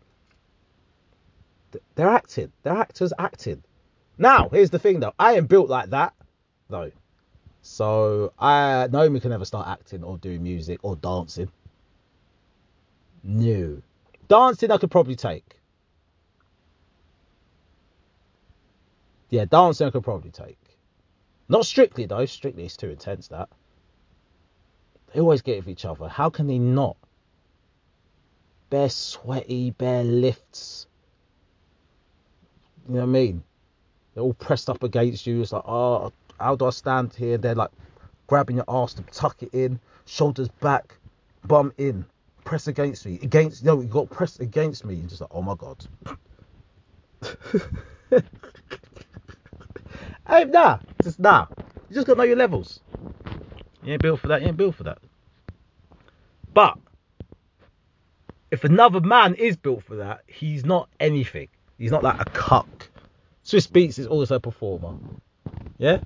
They're 1.96 2.08
acting. 2.08 2.52
They're 2.62 2.78
actors 2.78 3.12
acting. 3.18 3.64
Now, 4.20 4.50
here's 4.50 4.68
the 4.68 4.78
thing 4.78 5.00
though. 5.00 5.14
I 5.18 5.32
am 5.32 5.46
built 5.46 5.70
like 5.70 5.90
that, 5.90 6.12
though. 6.68 6.92
So 7.62 8.34
I 8.38 8.86
Naomi 8.92 9.18
can 9.18 9.30
never 9.30 9.46
start 9.46 9.66
acting 9.66 10.04
or 10.04 10.18
doing 10.18 10.42
music 10.42 10.80
or 10.82 10.94
dancing. 10.94 11.50
No. 13.24 13.80
Dancing 14.28 14.70
I 14.70 14.76
could 14.76 14.90
probably 14.90 15.16
take. 15.16 15.56
Yeah, 19.30 19.46
dancing 19.46 19.86
I 19.86 19.90
could 19.90 20.04
probably 20.04 20.30
take. 20.30 20.58
Not 21.48 21.64
strictly 21.64 22.04
though. 22.04 22.26
Strictly 22.26 22.66
it's 22.66 22.76
too 22.76 22.90
intense 22.90 23.28
that. 23.28 23.48
They 25.14 25.20
always 25.20 25.40
get 25.40 25.56
with 25.56 25.68
each 25.68 25.86
other. 25.86 26.08
How 26.08 26.28
can 26.28 26.46
they 26.46 26.58
not? 26.58 26.98
Bare 28.68 28.90
sweaty, 28.90 29.70
bare 29.70 30.04
lifts. 30.04 30.86
You 32.86 32.96
know 32.96 33.00
what 33.00 33.06
I 33.06 33.12
mean? 33.12 33.44
They're 34.14 34.22
all 34.22 34.34
pressed 34.34 34.68
up 34.68 34.82
against 34.82 35.26
you. 35.26 35.40
It's 35.40 35.52
like, 35.52 35.62
oh, 35.66 36.12
how 36.38 36.56
do 36.56 36.66
I 36.66 36.70
stand 36.70 37.14
here? 37.14 37.38
They're 37.38 37.54
like 37.54 37.70
grabbing 38.26 38.56
your 38.56 38.64
ass 38.68 38.94
to 38.94 39.02
tuck 39.02 39.42
it 39.42 39.52
in, 39.52 39.80
shoulders 40.06 40.48
back, 40.60 40.96
bum 41.46 41.72
in, 41.78 42.04
press 42.44 42.66
against 42.66 43.06
me. 43.06 43.18
Against, 43.22 43.64
no, 43.64 43.80
you 43.80 43.88
got 43.88 44.10
pressed 44.10 44.40
against 44.40 44.84
me. 44.84 44.94
And 44.94 45.08
just 45.08 45.20
like, 45.20 45.30
oh 45.32 45.42
my 45.42 45.54
god. 45.54 45.86
hey, 50.28 50.44
nah, 50.44 50.78
just 51.02 51.18
nah. 51.18 51.46
You 51.88 51.94
just 51.94 52.06
got 52.06 52.14
to 52.14 52.18
know 52.18 52.24
your 52.24 52.36
levels. 52.36 52.80
You 53.82 53.94
ain't 53.94 54.02
built 54.02 54.20
for 54.20 54.28
that. 54.28 54.42
You 54.42 54.48
ain't 54.48 54.56
built 54.56 54.76
for 54.76 54.84
that. 54.84 54.98
But 56.52 56.78
if 58.50 58.64
another 58.64 59.00
man 59.00 59.34
is 59.34 59.56
built 59.56 59.84
for 59.84 59.96
that, 59.96 60.22
he's 60.26 60.64
not 60.64 60.88
anything. 60.98 61.48
He's 61.78 61.90
not 61.90 62.02
like 62.02 62.20
a 62.20 62.24
cuck. 62.26 62.79
Swizz 63.44 63.70
Beatz 63.70 63.98
is 63.98 64.06
also 64.06 64.36
a 64.36 64.40
performer. 64.40 64.96
Yeah? 65.78 66.00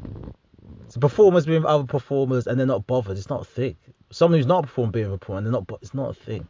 So 0.89 1.01
performers 1.01 1.47
being 1.47 1.63
with 1.63 1.71
other 1.71 1.85
performers 1.85 2.47
and 2.47 2.59
they're 2.59 2.67
not 2.67 2.87
bothered. 2.87 3.17
It's 3.17 3.29
not 3.29 3.43
a 3.43 3.45
thing. 3.45 3.77
Someone 4.11 4.39
who's 4.39 4.47
not 4.47 4.65
a 4.65 4.67
performer 4.69 4.93
being 4.93 5.13
a 5.13 5.19
performer 5.19 5.39
and 5.39 5.47
they're 5.47 5.53
not. 5.53 5.79
It's 5.83 5.95
not 5.95 6.11
a 6.11 6.15
thing. 6.15 6.47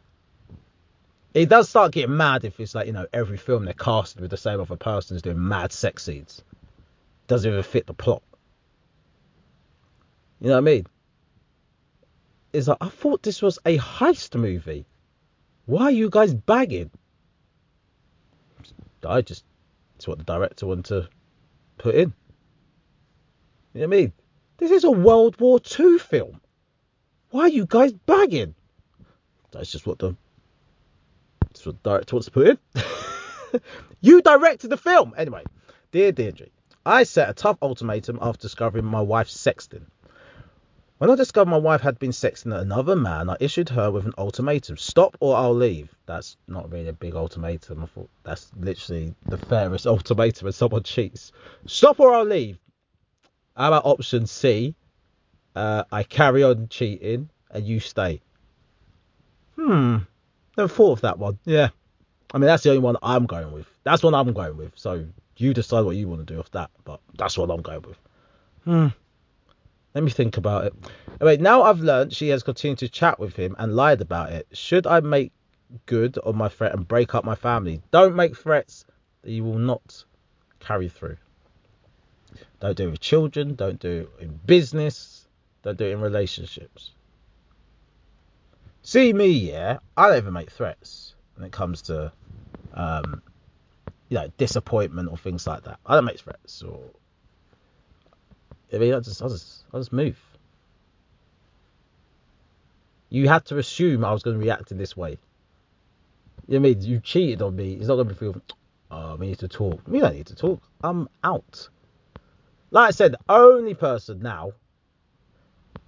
It 1.33 1.49
does 1.49 1.67
start 1.67 1.91
getting 1.91 2.15
mad 2.15 2.45
if 2.45 2.59
it's 2.59 2.75
like 2.75 2.87
you 2.87 2.93
know 2.93 3.07
every 3.11 3.37
film 3.37 3.65
they're 3.65 3.73
casted 3.73 4.21
with 4.21 4.31
the 4.31 4.37
same 4.37 4.61
other 4.61 4.77
person 4.77 5.15
is 5.15 5.21
doing 5.21 5.47
mad 5.47 5.71
sex 5.71 6.03
scenes. 6.03 6.43
Doesn't 7.27 7.49
even 7.49 7.63
fit 7.63 7.87
the 7.87 7.93
plot. 7.93 8.21
You 10.39 10.49
know 10.49 10.53
what 10.53 10.59
I 10.59 10.61
mean? 10.61 10.85
It's 12.53 12.67
like 12.67 12.77
I 12.79 12.89
thought 12.89 13.23
this 13.23 13.41
was 13.41 13.57
a 13.65 13.77
heist 13.77 14.39
movie. 14.39 14.85
Why 15.65 15.85
are 15.85 15.91
you 15.91 16.09
guys 16.09 16.33
bagging? 16.33 16.91
I 19.03 19.21
just 19.21 19.43
it's 20.05 20.07
what 20.07 20.19
the 20.19 20.23
director 20.23 20.67
wanted 20.67 20.85
to 20.85 21.09
put 21.79 21.95
in. 21.95 22.13
You 23.73 23.81
know 23.81 23.87
what 23.87 23.97
I 23.97 24.01
mean? 24.01 24.13
This 24.57 24.69
is 24.69 24.83
a 24.83 24.91
World 24.91 25.39
War 25.41 25.59
II 25.79 25.97
film. 25.97 26.41
Why 27.31 27.41
are 27.41 27.49
you 27.49 27.65
guys 27.65 27.91
bagging? 27.91 28.53
That's 29.51 29.71
just 29.71 29.87
what 29.87 29.97
the 29.97 30.15
that's 31.41 31.65
what 31.65 31.81
the 31.81 31.89
director 31.89 32.15
wants 32.15 32.27
to 32.27 32.31
put 32.31 32.47
in. 32.47 33.61
you 34.01 34.21
directed 34.21 34.69
the 34.69 34.77
film. 34.77 35.15
Anyway, 35.17 35.43
dear 35.91 36.11
Deirdre, 36.11 36.47
I 36.85 37.01
set 37.01 37.29
a 37.29 37.33
tough 37.33 37.57
ultimatum 37.63 38.19
after 38.21 38.43
discovering 38.43 38.85
my 38.85 39.01
wife's 39.01 39.35
sexting. 39.35 39.85
When 40.97 41.09
I 41.09 41.15
discovered 41.15 41.51
my 41.51 41.57
wife 41.57 41.81
had 41.81 41.99
been 41.99 42.11
sexting 42.11 42.57
another 42.57 42.95
man, 42.95 43.29
I 43.29 43.35
issued 43.41 43.67
her 43.69 43.91
with 43.91 44.05
an 44.05 44.13
ultimatum 44.17 44.77
stop 44.77 45.17
or 45.19 45.35
I'll 45.35 45.53
leave. 45.53 45.93
That's 46.05 46.37
not 46.47 46.71
really 46.71 46.87
a 46.87 46.93
big 46.93 47.15
ultimatum. 47.15 47.83
I 47.83 47.87
thought 47.87 48.09
that's 48.23 48.49
literally 48.57 49.13
the 49.27 49.37
fairest 49.37 49.85
ultimatum 49.87 50.45
when 50.45 50.53
someone 50.53 50.83
cheats. 50.83 51.33
Stop 51.65 51.99
or 51.99 52.13
I'll 52.13 52.23
leave. 52.23 52.59
How 53.57 53.67
about 53.67 53.85
option 53.85 54.25
C? 54.25 54.73
Uh, 55.53 55.83
I 55.91 56.03
carry 56.03 56.43
on 56.43 56.69
cheating 56.69 57.29
and 57.51 57.67
you 57.67 57.81
stay. 57.81 58.21
Hmm. 59.57 59.97
Never 60.57 60.69
thought 60.69 60.93
of 60.93 61.01
that 61.01 61.19
one. 61.19 61.39
Yeah. 61.43 61.69
I 62.33 62.37
mean, 62.37 62.47
that's 62.47 62.63
the 62.63 62.69
only 62.69 62.81
one 62.81 62.95
I'm 63.03 63.25
going 63.25 63.51
with. 63.51 63.67
That's 63.83 64.01
one 64.01 64.13
I'm 64.13 64.31
going 64.31 64.55
with. 64.55 64.71
So 64.75 65.05
you 65.35 65.53
decide 65.53 65.81
what 65.81 65.97
you 65.97 66.07
want 66.07 66.25
to 66.25 66.33
do 66.33 66.37
with 66.37 66.51
that. 66.51 66.71
But 66.85 67.01
that's 67.17 67.37
what 67.37 67.49
I'm 67.49 67.61
going 67.61 67.81
with. 67.81 67.97
Hmm. 68.63 68.87
Let 69.95 70.03
me 70.03 70.11
think 70.11 70.35
about 70.35 70.65
it. 70.65 70.73
Anyway, 71.21 71.37
now 71.37 71.63
I've 71.63 71.79
learned 71.79 72.11
she 72.13 72.27
has 72.27 72.43
continued 72.43 72.79
to 72.79 72.89
chat 72.89 73.17
with 73.17 73.37
him 73.37 73.55
and 73.57 73.77
lied 73.77 74.01
about 74.01 74.33
it. 74.33 74.45
Should 74.51 74.85
I 74.85 74.99
make 74.99 75.31
good 75.85 76.17
on 76.17 76.35
my 76.35 76.49
threat 76.49 76.73
and 76.73 76.85
break 76.85 77.15
up 77.15 77.23
my 77.23 77.35
family? 77.35 77.81
Don't 77.91 78.13
make 78.13 78.35
threats 78.35 78.85
that 79.21 79.31
you 79.31 79.45
will 79.45 79.57
not 79.57 80.03
carry 80.59 80.89
through. 80.89 81.15
Don't 82.59 82.75
do 82.75 82.89
it 82.89 82.91
with 82.91 82.99
children. 82.99 83.55
Don't 83.55 83.79
do 83.79 84.09
it 84.19 84.23
in 84.23 84.37
business. 84.45 85.29
Don't 85.63 85.77
do 85.77 85.85
it 85.85 85.91
in 85.93 86.01
relationships. 86.01 86.91
See 88.81 89.13
me, 89.13 89.29
yeah. 89.29 89.77
I 89.95 90.09
don't 90.09 90.17
even 90.17 90.33
make 90.33 90.51
threats 90.51 91.15
when 91.35 91.47
it 91.47 91.53
comes 91.53 91.83
to, 91.83 92.11
um, 92.73 93.21
you 94.09 94.15
know, 94.15 94.29
disappointment 94.37 95.09
or 95.09 95.17
things 95.17 95.47
like 95.47 95.63
that. 95.63 95.79
I 95.85 95.95
don't 95.95 96.05
make 96.05 96.19
threats 96.19 96.61
or 96.61 96.81
I 98.75 98.77
mean, 98.77 98.93
I 98.93 98.99
just, 98.99 99.21
I 99.21 99.27
just, 99.27 99.63
I 99.73 99.77
just 99.77 99.93
move. 99.93 100.19
You 103.09 103.29
had 103.29 103.45
to 103.45 103.57
assume 103.57 104.03
I 104.03 104.11
was 104.11 104.23
going 104.23 104.37
to 104.37 104.43
react 104.43 104.71
in 104.71 104.77
this 104.77 104.97
way. 104.97 105.17
You 106.47 106.59
know 106.59 106.69
I 106.69 106.73
mean? 106.73 106.81
You 106.81 106.99
cheated 106.99 107.41
on 107.41 107.55
me. 107.55 107.73
It's 107.73 107.87
not 107.87 107.95
going 107.95 108.09
to 108.09 108.15
feel, 108.15 108.41
oh, 108.91 109.15
we 109.15 109.27
need 109.27 109.39
to 109.39 109.47
talk. 109.47 109.81
We 109.87 109.99
don't 109.99 110.15
need 110.15 110.27
to 110.27 110.35
talk. 110.35 110.61
I'm 110.83 111.07
out. 111.23 111.69
Like 112.71 112.89
I 112.89 112.91
said, 112.91 113.13
the 113.13 113.19
only 113.29 113.73
person 113.73 114.21
now, 114.21 114.51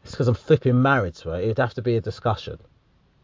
it's 0.04 0.12
because 0.12 0.30
I'm 0.30 0.36
flipping 0.36 0.82
married 0.82 1.16
to 1.16 1.30
her. 1.30 1.42
It 1.42 1.48
would 1.48 1.58
have 1.58 1.74
to 1.74 1.82
be 1.82 1.98
a 1.98 2.02
discussion, 2.02 2.58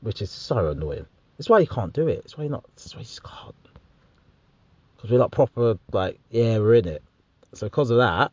which 0.01 0.21
is 0.21 0.29
so 0.29 0.71
annoying. 0.71 1.05
It's 1.39 1.49
why 1.49 1.59
you 1.59 1.67
can't 1.67 1.93
do 1.93 2.07
it. 2.07 2.21
It's 2.25 2.37
why 2.37 2.43
you're 2.43 2.51
not. 2.51 2.65
It's 2.73 2.93
why 2.93 2.99
you 2.99 3.05
just 3.05 3.23
can't. 3.23 3.55
Because 4.97 5.11
we're 5.11 5.19
like 5.19 5.31
proper, 5.31 5.79
like, 5.93 6.19
yeah, 6.29 6.57
we're 6.57 6.75
in 6.75 6.87
it. 6.87 7.03
So 7.53 7.67
because 7.67 7.89
of 7.89 7.97
that, 7.97 8.31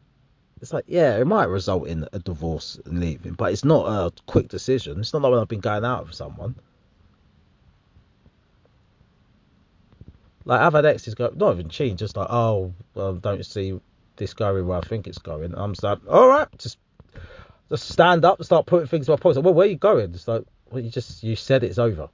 it's 0.61 0.73
like, 0.73 0.85
yeah, 0.87 1.17
it 1.17 1.27
might 1.27 1.45
result 1.45 1.87
in 1.89 2.07
a 2.13 2.19
divorce 2.19 2.79
and 2.85 3.01
leaving, 3.01 3.33
but 3.33 3.53
it's 3.53 3.65
not 3.65 3.87
a 3.87 4.13
quick 4.27 4.49
decision. 4.49 5.01
It's 5.01 5.13
not 5.13 5.23
like 5.23 5.31
when 5.33 5.41
I've 5.41 5.49
been 5.49 5.61
going 5.61 5.85
out 5.85 6.07
with 6.07 6.15
someone. 6.15 6.55
Like 10.45 10.61
I've 10.61 10.73
had 10.73 10.85
exes 10.85 11.15
go, 11.15 11.33
not 11.35 11.55
even 11.55 11.69
cheating, 11.69 11.97
just 11.97 12.17
like, 12.17 12.29
oh, 12.31 12.75
well, 12.95 13.15
don't 13.15 13.45
see 13.45 13.79
this 14.17 14.35
going 14.35 14.67
where 14.67 14.79
I 14.79 14.81
think 14.83 15.07
it's 15.07 15.19
going. 15.19 15.55
I'm 15.57 15.73
just 15.73 15.83
like, 15.83 15.99
all 16.09 16.29
right, 16.29 16.49
just 16.59 16.79
just 17.71 17.89
stand 17.89 18.25
up 18.25 18.39
and 18.39 18.47
start 18.47 18.67
putting 18.67 18.89
things 18.89 19.09
in 19.09 19.13
my 19.13 19.17
pocket. 19.17 19.41
Well, 19.41 19.55
where 19.55 19.67
are 19.67 19.71
you 19.71 19.77
going? 19.77 20.13
It's 20.13 20.27
like, 20.27 20.43
well, 20.71 20.83
you 20.83 20.91
just 20.91 21.23
you 21.23 21.37
said 21.37 21.63
it's 21.63 21.79
over. 21.79 22.09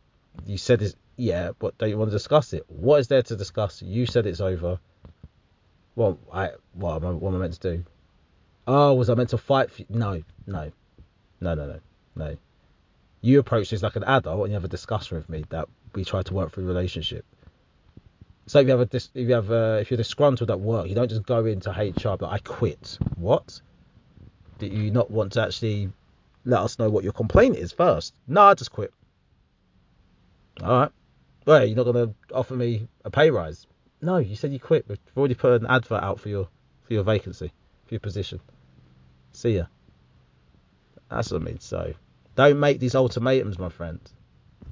You 0.47 0.59
said 0.59 0.83
it's 0.83 0.95
yeah, 1.17 1.53
but 1.59 1.77
don't 1.79 1.89
you 1.89 1.99
want 1.99 2.11
to 2.11 2.17
discuss 2.17 2.53
it? 2.53 2.65
What 2.69 3.01
is 3.01 3.09
there 3.09 3.23
to 3.23 3.37
discuss? 3.37 3.83
You 3.83 4.07
said 4.07 4.27
it's 4.27 4.41
over. 4.41 4.79
Well, 5.95 6.19
I 6.33 6.51
what 6.75 6.97
am 6.97 7.07
I, 7.07 7.11
what 7.13 7.31
am 7.31 7.37
I 7.37 7.39
meant 7.39 7.55
to 7.55 7.77
do? 7.77 7.85
Oh, 8.67 8.95
was 8.95 9.09
I 9.09 9.15
meant 9.15 9.31
to 9.31 9.39
fight? 9.39 9.71
For 9.71 9.83
you? 9.83 9.87
No, 9.91 10.23
no, 10.47 10.73
no, 11.41 11.55
no, 11.55 11.67
no, 11.67 11.81
no. 12.17 12.37
You 13.21 13.39
approach 13.39 13.71
this 13.71 13.83
like 13.83 13.97
an 13.97 14.05
adult 14.05 14.41
and 14.41 14.49
you 14.49 14.55
have 14.55 14.65
a 14.65 14.69
discussion 14.69 15.17
with 15.17 15.29
me 15.29 15.45
that 15.51 15.69
we 15.95 16.05
try 16.05 16.23
to 16.23 16.35
work 16.35 16.53
through 16.53 16.67
relationship. 16.67 17.25
So 18.47 18.61
if 18.61 18.67
you 18.67 18.71
have 18.73 18.81
a 18.81 18.87
dis- 18.87 19.11
if 19.15 19.29
you 19.29 19.35
have 19.35 19.51
a, 19.51 19.79
if 19.81 19.91
you're 19.91 19.97
disgruntled 19.97 20.51
at 20.51 20.61
work, 20.61 20.89
you 20.89 20.95
don't 20.95 21.09
just 21.09 21.25
go 21.25 21.45
into 21.47 21.71
HR 21.71 22.17
but 22.17 22.31
I 22.31 22.39
quit. 22.39 22.99
What? 23.17 23.61
Do 24.59 24.67
you 24.67 24.91
not 24.91 25.11
want 25.11 25.33
to 25.33 25.43
actually 25.43 25.91
let 26.45 26.61
us 26.61 26.79
know 26.79 26.89
what 26.89 27.05
your 27.05 27.13
complaint 27.13 27.57
is 27.57 27.73
first? 27.73 28.15
No, 28.27 28.43
I 28.43 28.55
just 28.55 28.73
quit. 28.73 28.93
All 30.63 30.81
right. 30.81 30.93
Well, 31.45 31.65
you're 31.65 31.77
not 31.77 31.93
to 31.93 32.15
offer 32.33 32.55
me 32.55 32.89
a 33.05 33.11
pay 33.11 33.31
rise. 33.31 33.67
No, 34.01 34.19
you 34.19 34.37
said 34.37 34.53
you 34.53 34.61
quit. 34.61 34.87
We've 34.89 34.99
already 35.17 35.35
put 35.35 35.61
an 35.61 35.67
advert 35.67 36.03
out 36.03 36.21
for 36.21 36.29
your 36.29 36.49
for 36.83 36.93
your 36.93 37.03
vacancy, 37.03 37.53
for 37.87 37.95
your 37.95 38.01
position. 38.01 38.41
See 39.33 39.57
ya. 39.57 39.65
That's 41.11 41.31
what 41.31 41.43
I 41.43 41.45
mean. 41.45 41.61
So 41.61 41.95
don't 42.35 42.61
make 42.61 42.81
these 42.81 42.95
ultimatums, 42.95 43.59
my 43.59 43.69
friend. 43.69 44.01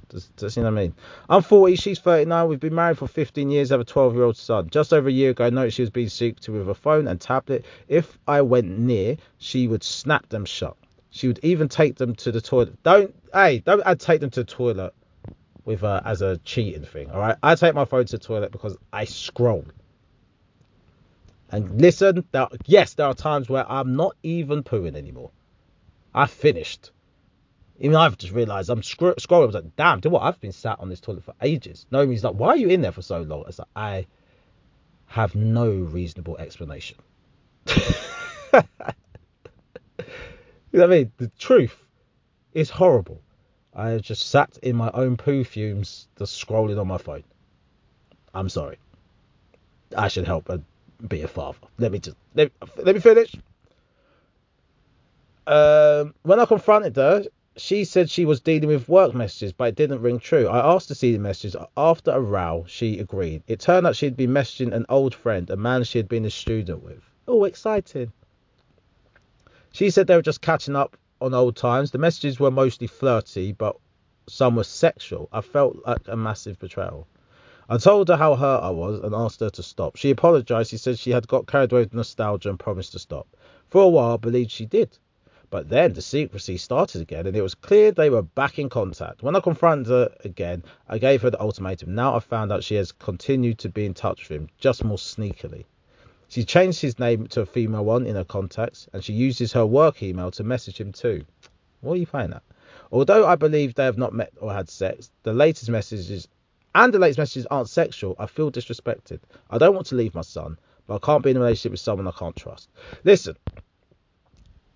Does, 0.09 0.27
does 0.37 0.55
you 0.55 0.63
know 0.63 0.71
what 0.71 0.79
I 0.79 0.83
mean? 0.83 0.95
I'm 1.29 1.41
40, 1.41 1.75
she's 1.75 1.99
39. 1.99 2.47
We've 2.47 2.59
been 2.59 2.75
married 2.75 2.97
for 2.97 3.07
15 3.07 3.49
years, 3.49 3.69
have 3.69 3.79
a 3.79 3.85
12 3.85 4.13
year 4.15 4.23
old 4.23 4.37
son. 4.37 4.69
Just 4.69 4.93
over 4.93 5.09
a 5.09 5.11
year 5.11 5.31
ago, 5.31 5.45
I 5.45 5.49
noticed 5.49 5.77
she 5.77 5.81
was 5.81 5.89
being 5.89 6.09
secretive 6.09 6.53
with 6.53 6.69
a 6.69 6.75
phone 6.75 7.07
and 7.07 7.19
tablet. 7.19 7.65
If 7.87 8.17
I 8.27 8.41
went 8.41 8.77
near, 8.77 9.17
she 9.37 9.67
would 9.67 9.83
snap 9.83 10.29
them 10.29 10.45
shut. 10.45 10.77
She 11.09 11.27
would 11.27 11.39
even 11.43 11.69
take 11.69 11.95
them 11.95 12.13
to 12.15 12.31
the 12.31 12.41
toilet. 12.41 12.81
Don't, 12.83 13.15
hey, 13.33 13.59
don't 13.59 13.81
I'd 13.85 13.99
take 13.99 14.19
them 14.21 14.29
to 14.31 14.41
the 14.41 14.51
toilet 14.51 14.93
with 15.63 15.81
her 15.81 16.01
as 16.05 16.21
a 16.21 16.37
cheating 16.39 16.83
thing, 16.83 17.09
all 17.09 17.19
right? 17.19 17.37
I 17.41 17.55
take 17.55 17.73
my 17.73 17.85
phone 17.85 18.05
to 18.05 18.17
the 18.17 18.23
toilet 18.23 18.51
because 18.51 18.77
I 18.93 19.05
scroll. 19.05 19.65
And 21.51 21.79
listen, 21.79 22.25
there, 22.31 22.47
yes, 22.65 22.95
there 22.95 23.07
are 23.07 23.13
times 23.13 23.49
where 23.49 23.69
I'm 23.69 23.95
not 23.95 24.15
even 24.23 24.63
pooing 24.63 24.95
anymore. 24.95 25.31
I 26.13 26.25
finished. 26.27 26.91
Even 27.79 27.95
I've 27.97 28.17
just 28.17 28.33
realised 28.33 28.69
I'm 28.69 28.83
scro- 28.83 29.15
scrolling. 29.15 29.43
I 29.43 29.45
was 29.45 29.55
like, 29.55 29.75
damn, 29.75 29.99
do 29.99 30.09
what? 30.09 30.23
I've 30.23 30.39
been 30.39 30.51
sat 30.51 30.79
on 30.79 30.89
this 30.89 31.01
toilet 31.01 31.23
for 31.23 31.35
ages. 31.41 31.85
No, 31.91 32.07
he's 32.07 32.23
like, 32.23 32.35
why 32.35 32.49
are 32.49 32.57
you 32.57 32.69
in 32.69 32.81
there 32.81 32.91
for 32.91 33.01
so 33.01 33.21
long? 33.21 33.43
It's 33.47 33.59
like, 33.59 33.67
I 33.75 34.07
have 35.07 35.35
no 35.35 35.69
reasonable 35.69 36.37
explanation. 36.37 36.97
you 37.73 37.77
know 38.53 38.63
what 40.71 40.83
I 40.83 40.87
mean? 40.87 41.11
The 41.17 41.31
truth 41.37 41.75
is 42.53 42.69
horrible. 42.69 43.21
I 43.73 43.97
just 43.97 44.29
sat 44.29 44.57
in 44.63 44.77
my 44.77 44.89
own 44.93 45.17
poo 45.17 45.43
fumes, 45.43 46.07
just 46.17 46.41
scrolling 46.43 46.79
on 46.79 46.87
my 46.87 46.97
phone. 46.97 47.23
I'm 48.33 48.49
sorry. 48.49 48.77
I 49.95 50.07
should 50.07 50.25
help 50.25 50.49
be 51.07 51.21
a 51.21 51.27
father. 51.27 51.57
Let 51.77 51.91
me 51.91 51.99
just 51.99 52.17
let, 52.33 52.51
let 52.77 52.95
me 52.95 53.01
finish. 53.01 53.35
Um, 55.47 56.13
when 56.23 56.39
I 56.39 56.45
confronted 56.45 56.95
her, 56.95 57.25
she 57.57 57.85
said 57.85 58.09
she 58.09 58.25
was 58.25 58.41
dealing 58.41 58.67
with 58.67 58.89
work 58.89 59.13
messages, 59.13 59.53
but 59.53 59.69
it 59.69 59.75
didn't 59.75 60.01
ring 60.01 60.19
true. 60.19 60.47
I 60.47 60.73
asked 60.73 60.87
to 60.89 60.95
see 60.95 61.13
the 61.13 61.19
messages. 61.19 61.55
After 61.77 62.11
a 62.11 62.19
row, 62.19 62.65
she 62.67 62.99
agreed. 62.99 63.43
It 63.47 63.59
turned 63.59 63.87
out 63.87 63.95
she'd 63.95 64.17
been 64.17 64.31
messaging 64.31 64.73
an 64.73 64.85
old 64.89 65.15
friend, 65.15 65.49
a 65.49 65.55
man 65.55 65.83
she 65.83 65.99
had 65.99 66.09
been 66.09 66.25
a 66.25 66.29
student 66.29 66.83
with. 66.83 67.01
Oh, 67.27 67.43
exciting. 67.45 68.11
She 69.71 69.89
said 69.89 70.07
they 70.07 70.15
were 70.15 70.21
just 70.21 70.41
catching 70.41 70.75
up 70.75 70.97
on 71.21 71.33
old 71.33 71.55
times. 71.55 71.91
The 71.91 71.97
messages 71.97 72.39
were 72.39 72.51
mostly 72.51 72.87
flirty, 72.87 73.51
but 73.51 73.75
some 74.27 74.55
were 74.55 74.63
sexual. 74.63 75.29
I 75.31 75.41
felt 75.41 75.77
like 75.85 76.07
a 76.07 76.17
massive 76.17 76.59
betrayal. 76.59 77.07
I 77.67 77.77
told 77.77 78.09
her 78.09 78.17
how 78.17 78.35
hurt 78.35 78.61
I 78.61 78.69
was 78.69 78.99
and 79.01 79.15
asked 79.15 79.39
her 79.39 79.49
to 79.49 79.63
stop. 79.63 79.95
She 79.95 80.11
apologized. 80.11 80.69
She 80.69 80.77
said 80.77 80.99
she 80.99 81.09
had 81.09 81.27
got 81.27 81.47
carried 81.47 81.71
away 81.71 81.81
with 81.81 81.95
nostalgia 81.95 82.49
and 82.49 82.59
promised 82.59 82.91
to 82.91 82.99
stop. 82.99 83.27
For 83.69 83.81
a 83.81 83.87
while, 83.87 84.13
I 84.13 84.17
believed 84.17 84.51
she 84.51 84.67
did. 84.67 84.97
But 85.49 85.69
then 85.69 85.93
the 85.93 86.01
secrecy 86.01 86.57
started 86.57 87.01
again, 87.01 87.25
and 87.25 87.35
it 87.35 87.41
was 87.41 87.55
clear 87.55 87.91
they 87.91 88.09
were 88.11 88.21
back 88.21 88.59
in 88.59 88.69
contact. 88.69 89.23
When 89.23 89.35
I 89.35 89.39
confronted 89.39 89.87
her 89.87 90.15
again, 90.23 90.63
I 90.89 90.99
gave 90.99 91.23
her 91.23 91.29
the 91.31 91.41
ultimatum. 91.41 91.95
Now 91.95 92.15
I 92.15 92.19
found 92.19 92.51
out 92.51 92.63
she 92.63 92.75
has 92.75 92.91
continued 92.91 93.57
to 93.59 93.69
be 93.69 93.85
in 93.85 93.95
touch 93.95 94.29
with 94.29 94.41
him, 94.41 94.49
just 94.59 94.83
more 94.83 94.97
sneakily. 94.97 95.65
She 96.27 96.43
changed 96.43 96.81
his 96.81 96.99
name 96.99 97.27
to 97.27 97.41
a 97.41 97.45
female 97.45 97.85
one 97.85 98.05
in 98.05 98.15
her 98.15 98.23
contacts, 98.23 98.87
and 98.93 99.03
she 99.03 99.13
uses 99.13 99.53
her 99.53 99.65
work 99.65 100.03
email 100.03 100.29
to 100.31 100.43
message 100.43 100.79
him 100.79 100.91
too. 100.91 101.25
What 101.81 101.93
are 101.93 101.97
you 101.97 102.07
playing 102.07 102.33
at? 102.33 102.43
Although 102.91 103.25
I 103.25 103.35
believe 103.35 103.73
they 103.73 103.85
have 103.85 103.97
not 103.97 104.13
met 104.13 104.33
or 104.39 104.53
had 104.53 104.69
sex, 104.69 105.09
the 105.23 105.33
latest 105.33 105.69
messages 105.69 106.27
and 106.75 106.93
the 106.93 106.99
latest 106.99 107.17
messages 107.17 107.47
aren't 107.49 107.69
sexual. 107.69 108.15
I 108.19 108.27
feel 108.27 108.51
disrespected. 108.51 109.19
I 109.49 109.57
don't 109.57 109.73
want 109.73 109.87
to 109.87 109.95
leave 109.95 110.13
my 110.13 110.21
son, 110.21 110.59
but 110.85 110.95
I 110.95 110.99
can't 110.99 111.23
be 111.23 111.31
in 111.31 111.37
a 111.37 111.39
relationship 111.39 111.71
with 111.71 111.79
someone 111.79 112.07
I 112.07 112.11
can't 112.11 112.35
trust. 112.35 112.69
Listen, 113.03 113.35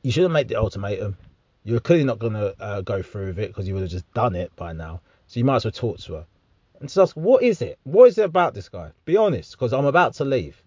you 0.02 0.12
should 0.12 0.24
have 0.24 0.32
made 0.32 0.48
the 0.48 0.56
ultimatum. 0.56 1.18
You're 1.64 1.82
clearly 1.82 2.06
not 2.06 2.20
going 2.20 2.34
to 2.34 2.56
uh, 2.60 2.82
go 2.82 3.02
through 3.02 3.28
with 3.28 3.40
it 3.40 3.50
because 3.50 3.68
you 3.68 3.74
would 3.74 3.82
have 3.84 3.92
just 3.92 4.12
done 4.14 4.34
it 4.34 4.56
by 4.56 4.74
now. 4.74 5.02
So 5.28 5.40
you 5.40 5.46
might 5.46 5.58
as 5.58 5.66
well 5.66 5.72
talk 5.74 6.00
to 6.00 6.14
her 6.14 6.26
and 6.80 6.88
just 6.88 6.98
ask, 6.98 7.16
what 7.16 7.44
is 7.44 7.62
it? 7.62 7.78
What 7.84 8.06
is 8.06 8.18
it 8.18 8.26
about 8.26 8.54
this 8.54 8.70
guy? 8.70 8.92
Be 9.04 9.18
honest, 9.18 9.52
because 9.52 9.74
I'm 9.74 9.86
about 9.86 10.14
to 10.16 10.26
leave. 10.26 10.64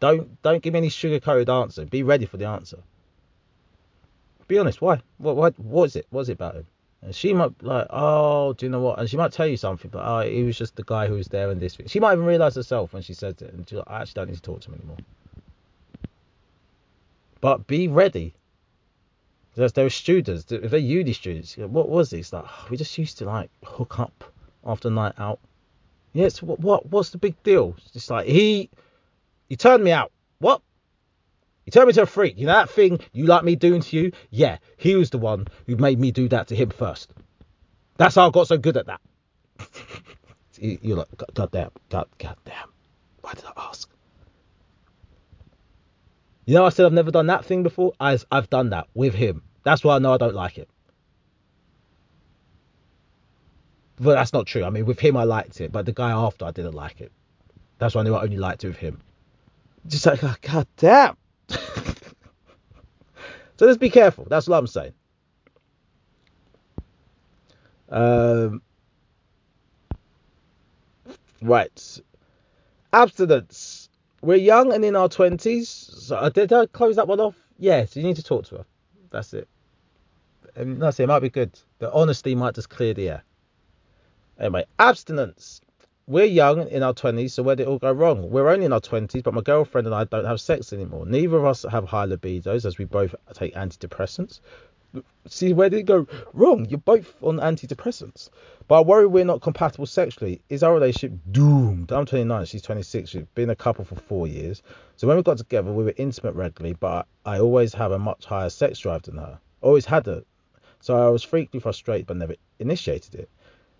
Don't 0.00 0.42
don't 0.42 0.60
give 0.60 0.72
me 0.72 0.78
any 0.78 0.88
sugar 0.88 1.20
coated 1.20 1.48
answer. 1.48 1.86
Be 1.86 2.02
ready 2.02 2.26
for 2.26 2.36
the 2.36 2.46
answer. 2.46 2.78
Be 4.48 4.58
honest. 4.58 4.82
Why? 4.82 5.00
What 5.18 5.36
what 5.36 5.58
what 5.58 5.84
is 5.84 5.96
it? 5.96 6.06
What 6.10 6.22
is 6.22 6.28
it 6.28 6.32
about 6.32 6.56
him? 6.56 6.66
And 7.04 7.14
she 7.14 7.34
might 7.34 7.52
like, 7.62 7.86
oh, 7.90 8.54
do 8.54 8.64
you 8.64 8.70
know 8.70 8.80
what? 8.80 8.98
And 8.98 9.08
she 9.08 9.18
might 9.18 9.30
tell 9.30 9.46
you 9.46 9.58
something, 9.58 9.90
but 9.90 10.02
oh, 10.02 10.20
he 10.20 10.42
was 10.42 10.56
just 10.56 10.74
the 10.74 10.84
guy 10.84 11.06
who 11.06 11.14
was 11.14 11.28
there 11.28 11.50
in 11.50 11.58
this. 11.58 11.76
She 11.86 12.00
might 12.00 12.14
even 12.14 12.24
realize 12.24 12.54
herself 12.54 12.94
when 12.94 13.02
she 13.02 13.12
says 13.12 13.34
it, 13.42 13.52
and 13.52 13.68
she's 13.68 13.76
like, 13.76 13.90
I 13.90 14.00
actually 14.00 14.14
don't 14.14 14.28
need 14.28 14.36
to 14.36 14.42
talk 14.42 14.62
to 14.62 14.68
him 14.68 14.76
anymore. 14.76 14.96
But 17.42 17.66
be 17.66 17.88
ready. 17.88 18.32
There 19.54 19.84
were 19.84 19.90
students, 19.90 20.50
if 20.50 20.70
they're 20.70 20.80
uni 20.80 21.12
students, 21.12 21.56
what 21.58 21.90
was 21.90 22.08
this? 22.08 22.32
Like, 22.32 22.44
oh, 22.48 22.66
we 22.70 22.78
just 22.78 22.96
used 22.96 23.18
to 23.18 23.26
like 23.26 23.50
hook 23.62 24.00
up 24.00 24.24
after 24.64 24.88
night 24.88 25.12
out. 25.18 25.38
Yes, 26.14 26.42
what, 26.42 26.58
what 26.60 26.86
what's 26.86 27.10
the 27.10 27.18
big 27.18 27.40
deal? 27.42 27.74
It's 27.76 27.92
just 27.92 28.10
like 28.10 28.26
he 28.26 28.70
he 29.48 29.56
turned 29.56 29.84
me 29.84 29.92
out. 29.92 30.10
What? 30.38 30.62
He 31.64 31.70
turned 31.70 31.86
me 31.86 31.92
to 31.94 32.02
a 32.02 32.06
freak. 32.06 32.38
You 32.38 32.46
know 32.46 32.52
that 32.52 32.70
thing 32.70 33.00
you 33.12 33.26
like 33.26 33.44
me 33.44 33.56
doing 33.56 33.80
to 33.80 33.96
you? 33.96 34.12
Yeah, 34.30 34.58
he 34.76 34.96
was 34.96 35.10
the 35.10 35.18
one 35.18 35.46
who 35.66 35.76
made 35.76 35.98
me 35.98 36.10
do 36.10 36.28
that 36.28 36.48
to 36.48 36.56
him 36.56 36.70
first. 36.70 37.12
That's 37.96 38.14
how 38.14 38.28
I 38.28 38.30
got 38.30 38.48
so 38.48 38.58
good 38.58 38.76
at 38.76 38.86
that. 38.86 39.00
You're 40.58 40.98
like, 40.98 41.08
God, 41.34 41.50
damn, 41.50 41.70
God, 41.88 42.06
God 42.18 42.36
damn. 42.44 42.68
Why 43.22 43.32
did 43.34 43.44
I 43.44 43.68
ask? 43.68 43.90
You 46.46 46.54
know, 46.54 46.66
I 46.66 46.68
said 46.68 46.84
I've 46.84 46.92
never 46.92 47.10
done 47.10 47.26
that 47.28 47.44
thing 47.44 47.62
before. 47.62 47.92
I've, 47.98 48.26
I've 48.30 48.50
done 48.50 48.70
that 48.70 48.88
with 48.94 49.14
him. 49.14 49.42
That's 49.62 49.82
why 49.82 49.96
I 49.96 49.98
know 49.98 50.12
I 50.12 50.18
don't 50.18 50.34
like 50.34 50.58
it. 50.58 50.68
But 53.96 54.14
that's 54.14 54.32
not 54.32 54.46
true. 54.46 54.64
I 54.64 54.70
mean, 54.70 54.84
with 54.84 54.98
him, 54.98 55.16
I 55.16 55.24
liked 55.24 55.60
it, 55.60 55.72
but 55.72 55.86
the 55.86 55.92
guy 55.92 56.10
after, 56.10 56.44
I 56.44 56.50
didn't 56.50 56.74
like 56.74 57.00
it. 57.00 57.12
That's 57.78 57.94
why 57.94 58.02
I 58.02 58.04
knew 58.04 58.14
I 58.14 58.22
only 58.22 58.36
liked 58.36 58.64
it 58.64 58.68
with 58.68 58.76
him. 58.76 59.00
Just 59.86 60.04
like, 60.04 60.22
oh, 60.22 60.34
god 60.42 60.66
damn. 60.76 61.16
so 63.56 63.66
let's 63.66 63.78
be 63.78 63.90
careful. 63.90 64.26
That's 64.28 64.48
what 64.48 64.58
I'm 64.58 64.66
saying. 64.66 64.94
Um, 67.88 68.62
right. 71.42 72.00
Abstinence. 72.92 73.88
We're 74.22 74.36
young 74.36 74.72
and 74.72 74.84
in 74.84 74.96
our 74.96 75.08
20s. 75.08 75.66
So, 75.66 76.16
uh, 76.16 76.28
did 76.30 76.52
I 76.52 76.66
close 76.66 76.96
that 76.96 77.08
one 77.08 77.20
off? 77.20 77.36
Yes, 77.58 77.96
you 77.96 78.02
need 78.02 78.16
to 78.16 78.22
talk 78.22 78.46
to 78.46 78.56
her. 78.56 78.64
That's 79.10 79.34
it. 79.34 79.48
And 80.56 80.80
that's 80.80 80.98
it. 80.98 81.04
It 81.04 81.08
might 81.08 81.20
be 81.20 81.30
good. 81.30 81.58
The 81.78 81.92
honesty 81.92 82.34
might 82.34 82.54
just 82.54 82.70
clear 82.70 82.94
the 82.94 83.10
air. 83.10 83.22
Anyway, 84.38 84.64
abstinence. 84.78 85.60
We're 86.06 86.26
young 86.26 86.68
in 86.68 86.82
our 86.82 86.92
20s, 86.92 87.30
so 87.30 87.42
where 87.42 87.56
did 87.56 87.62
it 87.62 87.68
all 87.68 87.78
go 87.78 87.90
wrong? 87.90 88.28
We're 88.28 88.50
only 88.50 88.66
in 88.66 88.74
our 88.74 88.80
20s, 88.80 89.22
but 89.22 89.32
my 89.32 89.40
girlfriend 89.40 89.86
and 89.86 89.94
I 89.94 90.04
don't 90.04 90.26
have 90.26 90.38
sex 90.38 90.70
anymore. 90.74 91.06
Neither 91.06 91.38
of 91.38 91.46
us 91.46 91.64
have 91.70 91.86
high 91.86 92.04
libidos 92.04 92.66
as 92.66 92.76
we 92.76 92.84
both 92.84 93.14
take 93.32 93.54
antidepressants. 93.54 94.40
See, 95.26 95.54
where 95.54 95.70
did 95.70 95.80
it 95.80 95.86
go 95.86 96.06
wrong? 96.34 96.66
You're 96.66 96.78
both 96.78 97.14
on 97.22 97.38
antidepressants. 97.38 98.28
But 98.68 98.78
I 98.78 98.80
worry 98.82 99.06
we're 99.06 99.24
not 99.24 99.40
compatible 99.40 99.86
sexually. 99.86 100.42
Is 100.50 100.62
our 100.62 100.74
relationship 100.74 101.18
doomed? 101.32 101.90
I'm 101.90 102.04
29, 102.04 102.44
she's 102.44 102.60
26. 102.60 103.14
We've 103.14 103.34
been 103.34 103.48
a 103.48 103.56
couple 103.56 103.86
for 103.86 103.96
four 103.96 104.26
years. 104.26 104.62
So 104.96 105.08
when 105.08 105.16
we 105.16 105.22
got 105.22 105.38
together, 105.38 105.72
we 105.72 105.84
were 105.84 105.94
intimate 105.96 106.34
regularly, 106.34 106.76
but 106.78 107.06
I 107.24 107.38
always 107.38 107.72
have 107.72 107.92
a 107.92 107.98
much 107.98 108.26
higher 108.26 108.50
sex 108.50 108.78
drive 108.78 109.04
than 109.04 109.16
her. 109.16 109.40
Always 109.62 109.86
had 109.86 110.06
it. 110.06 110.26
So 110.80 110.98
I 110.98 111.08
was 111.08 111.22
frequently 111.22 111.60
frustrated, 111.60 112.06
but 112.06 112.18
never 112.18 112.34
initiated 112.58 113.14
it. 113.14 113.30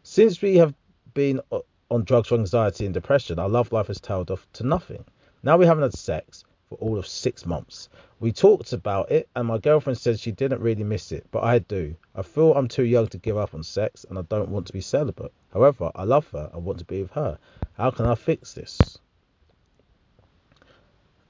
Since 0.05 0.41
we 0.41 0.57
have 0.57 0.75
been 1.13 1.41
uh, 1.53 1.59
on 1.95 2.05
drugs 2.05 2.29
for 2.29 2.35
anxiety 2.35 2.85
and 2.85 2.93
depression, 2.93 3.39
our 3.39 3.49
love 3.49 3.73
life 3.73 3.87
has 3.87 4.01
tailed 4.01 4.31
off 4.31 4.47
to 4.55 4.67
nothing. 4.67 5.05
Now 5.43 5.57
we 5.57 5.67
haven't 5.67 5.85
had 5.85 5.95
sex 5.95 6.45
for 6.69 6.77
all 6.77 6.99
of 6.99 7.07
six 7.07 7.47
months. 7.47 7.89
We 8.21 8.33
talked 8.33 8.73
about 8.73 9.11
it, 9.11 9.29
and 9.37 9.47
my 9.47 9.59
girlfriend 9.59 9.99
said 9.99 10.19
she 10.19 10.33
didn't 10.33 10.61
really 10.61 10.85
miss 10.85 11.13
it, 11.13 11.27
but 11.31 11.45
I 11.45 11.61
do. 11.61 11.95
I 12.15 12.23
feel 12.23 12.55
I'm 12.55 12.69
too 12.69 12.85
young 12.85 13.07
to 13.09 13.19
give 13.19 13.37
up 13.37 13.55
on 13.55 13.63
sex, 13.63 14.05
and 14.09 14.19
I 14.19 14.23
don't 14.23 14.49
want 14.49 14.67
to 14.67 14.73
be 14.73 14.81
celibate. 14.81 15.33
However, 15.53 15.91
I 15.95 16.05
love 16.05 16.29
her. 16.31 16.51
I 16.53 16.59
want 16.59 16.79
to 16.81 16.85
be 16.85 17.03
with 17.03 17.13
her. 17.13 17.39
How 17.77 17.91
can 17.91 18.07
I 18.07 18.15
fix 18.15 18.55
this? 18.55 18.99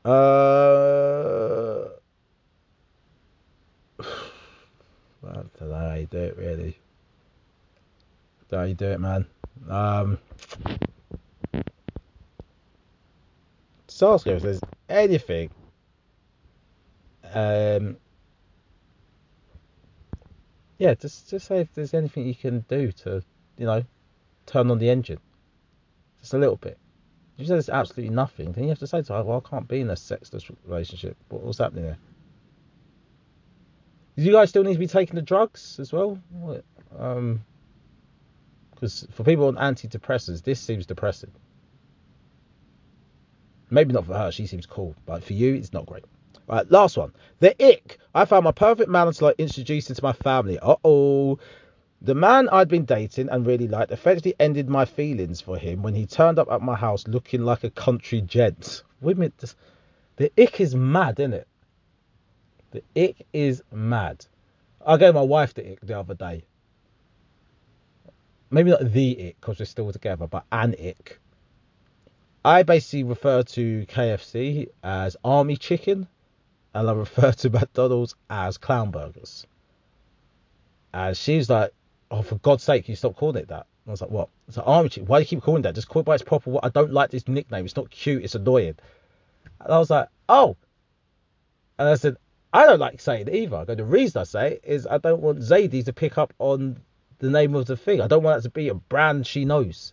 Uh, 0.05 1.89
I 4.01 5.33
don't 5.33 5.61
know 5.61 5.75
how 5.75 5.95
you 5.95 6.07
do 6.07 6.19
it, 6.19 6.37
really 6.37 6.79
how 8.55 8.63
you 8.63 8.75
do 8.75 8.87
it, 8.87 9.01
man. 9.01 9.27
Um, 9.69 10.19
if 14.37 14.43
there's 14.43 14.61
anything. 14.89 15.51
Um, 17.33 17.97
yeah, 20.79 20.95
just 20.95 21.31
just 21.31 21.47
say 21.47 21.61
if 21.61 21.75
there's 21.75 21.95
anything 21.95 22.27
you 22.27 22.35
can 22.35 22.65
do 22.69 22.93
to, 22.93 23.23
you 23.57 23.67
know, 23.67 23.85
turn 24.47 24.71
on 24.71 24.79
the 24.79 24.91
engine, 24.91 25.21
just 26.21 26.35
a 26.35 26.39
little 26.39 26.57
bit. 26.57 26.79
If 27.35 27.41
you 27.41 27.47
say 27.47 27.55
there's 27.55 27.69
absolutely 27.69 28.15
nothing, 28.15 28.53
then 28.53 28.65
you 28.65 28.71
have 28.71 28.79
to 28.79 28.87
say 28.87 29.03
to 29.03 29.13
her, 29.15 29.23
well, 29.25 29.43
I 29.45 29.49
can't 29.49 29.67
be 29.67 29.81
in 29.81 29.91
a 29.91 29.97
sexless 29.97 30.49
relationship. 30.65 31.17
What, 31.29 31.43
what's 31.43 31.59
happening 31.59 31.85
there? 31.85 31.99
Do 34.17 34.23
you 34.23 34.33
guys 34.33 34.51
still 34.51 34.63
need 34.63 34.75
to 34.75 34.79
be 34.79 34.87
taking 34.87 35.17
the 35.17 35.23
drugs 35.23 35.81
as 35.81 35.93
well? 35.93 36.19
Um, 36.97 37.45
for 38.89 39.25
people 39.25 39.47
on 39.47 39.57
antidepressants, 39.57 40.43
this 40.43 40.61
seems 40.61 40.87
depressing. 40.87 41.31
Maybe 43.71 43.93
not 43.93 44.07
for 44.07 44.15
her, 44.15 44.31
she 44.31 44.47
seems 44.47 44.67
cool, 44.67 44.95
but 45.07 45.25
for 45.25 45.33
you, 45.33 45.55
it's 45.55 45.73
not 45.73 45.87
great. 45.87 46.05
Right, 46.47 46.71
last 46.71 46.97
one. 46.97 47.13
The 47.41 47.55
ick. 47.65 47.99
I 48.15 48.27
found 48.27 48.45
my 48.45 48.53
perfect 48.53 48.91
man 48.91 49.09
until 49.09 49.29
I 49.29 49.35
introduced 49.39 49.89
him 49.89 49.97
to 49.97 50.03
my 50.03 50.13
family. 50.13 50.59
Uh 50.59 50.77
oh. 50.85 51.39
The 52.03 52.15
man 52.15 52.51
I'd 52.51 52.69
been 52.69 52.85
dating 52.85 53.31
and 53.31 53.47
really 53.47 53.67
liked 53.67 53.91
effectively 53.91 54.35
ended 54.39 54.69
my 54.69 54.85
feelings 54.85 55.41
for 55.41 55.57
him 55.57 55.83
when 55.83 55.95
he 55.95 56.05
turned 56.05 56.39
up 56.39 56.51
at 56.51 56.61
my 56.61 56.75
house 56.75 57.09
looking 57.09 57.45
like 57.45 57.65
a 57.65 57.71
country 57.71 58.21
gent. 58.21 58.83
Women, 59.01 59.33
the 60.17 60.31
ick 60.39 60.61
is 60.61 60.75
mad, 60.75 61.19
isn't 61.19 61.33
it? 61.33 61.49
The 62.73 62.83
ick 62.95 63.27
is 63.33 63.63
mad. 63.73 64.27
I 64.87 64.99
gave 64.99 65.15
my 65.15 65.23
wife 65.23 65.55
the 65.55 65.73
ick 65.73 65.81
the 65.81 65.99
other 65.99 66.15
day 66.15 66.45
maybe 68.55 68.71
not 68.71 68.93
the 68.93 69.29
ick 69.29 69.41
because 69.41 69.59
we're 69.59 69.67
still 69.67 69.93
together, 69.93 70.27
but 70.27 70.45
an 70.53 70.75
ick. 70.75 71.21
I 72.45 72.63
basically 72.63 73.05
refer 73.05 73.43
to 73.43 73.87
KFC 73.87 74.69
as 74.83 75.17
army 75.25 75.57
chicken, 75.57 76.07
and 76.75 76.89
I 76.89 76.93
refer 76.93 77.33
to 77.33 77.51
McDonald's 77.59 78.15
as 78.31 78.59
clown 78.59 78.91
burgers. 78.91 79.47
And 80.93 81.17
she's 81.17 81.51
like, 81.51 81.73
"Oh, 82.11 82.23
for 82.23 82.37
God's 82.37 82.63
sake, 82.63 82.89
you 82.89 82.97
stop 82.97 83.17
calling 83.17 83.37
it 83.37 83.49
that." 83.49 83.67
And 83.85 83.89
I 83.89 83.91
was 83.91 84.01
like, 84.01 84.11
"What?" 84.11 84.29
It's 84.47 84.57
like 84.57 84.67
army 84.67 84.89
chicken. 84.89 85.09
Why 85.09 85.19
do 85.19 85.23
you 85.23 85.27
keep 85.27 85.43
calling 85.43 85.63
that? 85.63 85.75
Just 85.75 85.89
call 85.89 86.01
it 86.01 86.07
by 86.07 86.15
its 86.15 86.23
proper. 86.23 86.51
What? 86.51 86.65
I 86.65 86.69
don't 86.69 86.93
like 86.93 87.11
this 87.11 87.27
nickname. 87.27 87.65
It's 87.65 87.77
not 87.77 87.91
cute. 87.91 88.23
It's 88.23 88.35
annoying. 88.35 88.77
And 89.61 89.73
I 89.73 89.79
was 89.79 89.91
like, 89.91 90.09
"Oh." 90.29 90.57
And 91.77 91.89
I 91.89 91.95
said, 91.97 92.17
I 92.55 92.67
don't 92.67 92.79
like 92.79 93.01
saying 93.01 93.27
it 93.27 93.35
either. 93.35 93.65
The 93.65 93.85
reason 93.85 94.21
I 94.21 94.25
say 94.25 94.53
it 94.53 94.61
is 94.63 94.87
I 94.87 94.99
don't 94.99 95.21
want 95.21 95.41
Zadie 95.41 95.85
to 95.87 95.93
pick 95.93 96.17
up 96.17 96.33
on 96.39 96.77
the 97.19 97.31
name 97.31 97.55
of 97.55 97.67
the 97.67 97.77
thing. 97.77 98.01
I 98.01 98.07
don't 98.07 98.23
want 98.23 98.43
that 98.43 98.49
to 98.49 98.53
be 98.53 98.69
a 98.69 98.75
brand 98.75 99.27
she 99.27 99.45
knows. 99.45 99.93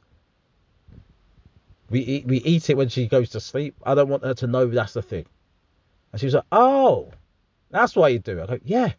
We 1.89 1.99
eat, 1.99 2.25
we 2.25 2.37
eat 2.37 2.69
it 2.69 2.77
when 2.77 2.89
she 2.89 3.07
goes 3.07 3.31
to 3.31 3.39
sleep. 3.39 3.75
I 3.83 3.95
don't 3.95 4.07
want 4.07 4.23
her 4.23 4.33
to 4.35 4.47
know 4.47 4.65
that's 4.67 4.93
the 4.93 5.01
thing. 5.01 5.25
And 6.11 6.19
she 6.19 6.27
was 6.27 6.35
like, 6.35 6.45
oh, 6.51 7.11
that's 7.69 7.95
why 7.95 8.09
you 8.09 8.19
do 8.19 8.39
it. 8.39 8.43
I 8.43 8.45
go, 8.45 8.59
yeah. 8.63 8.93